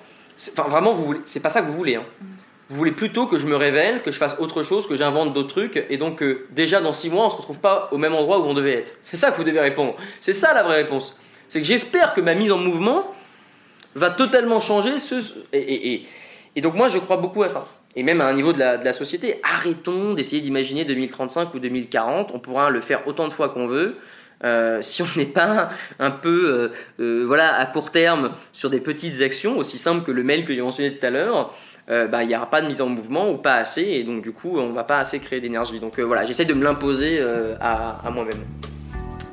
[0.50, 1.94] enfin vraiment, vous voulez- pas ça que vous voulez.
[1.94, 2.04] hein.
[2.68, 5.48] Vous voulez plutôt que je me révèle, que je fasse autre chose, que j'invente d'autres
[5.50, 8.40] trucs, et donc euh, déjà dans 6 mois, on se retrouve pas au même endroit
[8.40, 8.94] où on devait être.
[9.10, 9.94] C'est ça que vous devez répondre.
[10.20, 11.16] C'est ça la vraie réponse.
[11.48, 13.14] C'est que j'espère que ma mise en mouvement
[13.94, 15.14] va totalement changer ce.
[15.52, 16.06] Et, et- et-
[16.56, 17.68] et donc moi, je crois beaucoup à ça.
[17.94, 21.58] Et même à un niveau de la, de la société, arrêtons d'essayer d'imaginer 2035 ou
[21.60, 22.30] 2040.
[22.34, 23.96] On pourra le faire autant de fois qu'on veut.
[24.44, 26.68] Euh, si on n'est pas un peu euh,
[27.00, 30.52] euh, voilà, à court terme sur des petites actions, aussi simples que le mail que
[30.54, 31.54] j'ai mentionné tout à l'heure,
[31.88, 34.22] euh, bah, il n'y aura pas de mise en mouvement ou pas assez, et donc
[34.22, 35.78] du coup, on va pas assez créer d'énergie.
[35.78, 38.44] Donc euh, voilà, j'essaie de me l'imposer euh, à, à moi-même.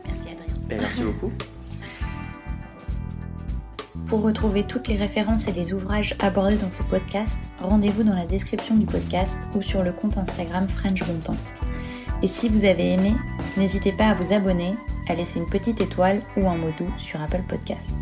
[0.05, 0.55] Merci Adrien.
[0.67, 1.31] Ben, merci beaucoup.
[4.07, 8.25] Pour retrouver toutes les références et les ouvrages abordés dans ce podcast, rendez-vous dans la
[8.25, 11.37] description du podcast ou sur le compte Instagram French Bontemps.
[12.21, 13.13] Et si vous avez aimé,
[13.57, 14.75] n'hésitez pas à vous abonner,
[15.09, 17.95] à laisser une petite étoile ou un mot doux sur Apple Podcast.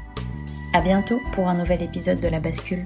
[0.73, 2.85] À bientôt pour un nouvel épisode de La Bascule.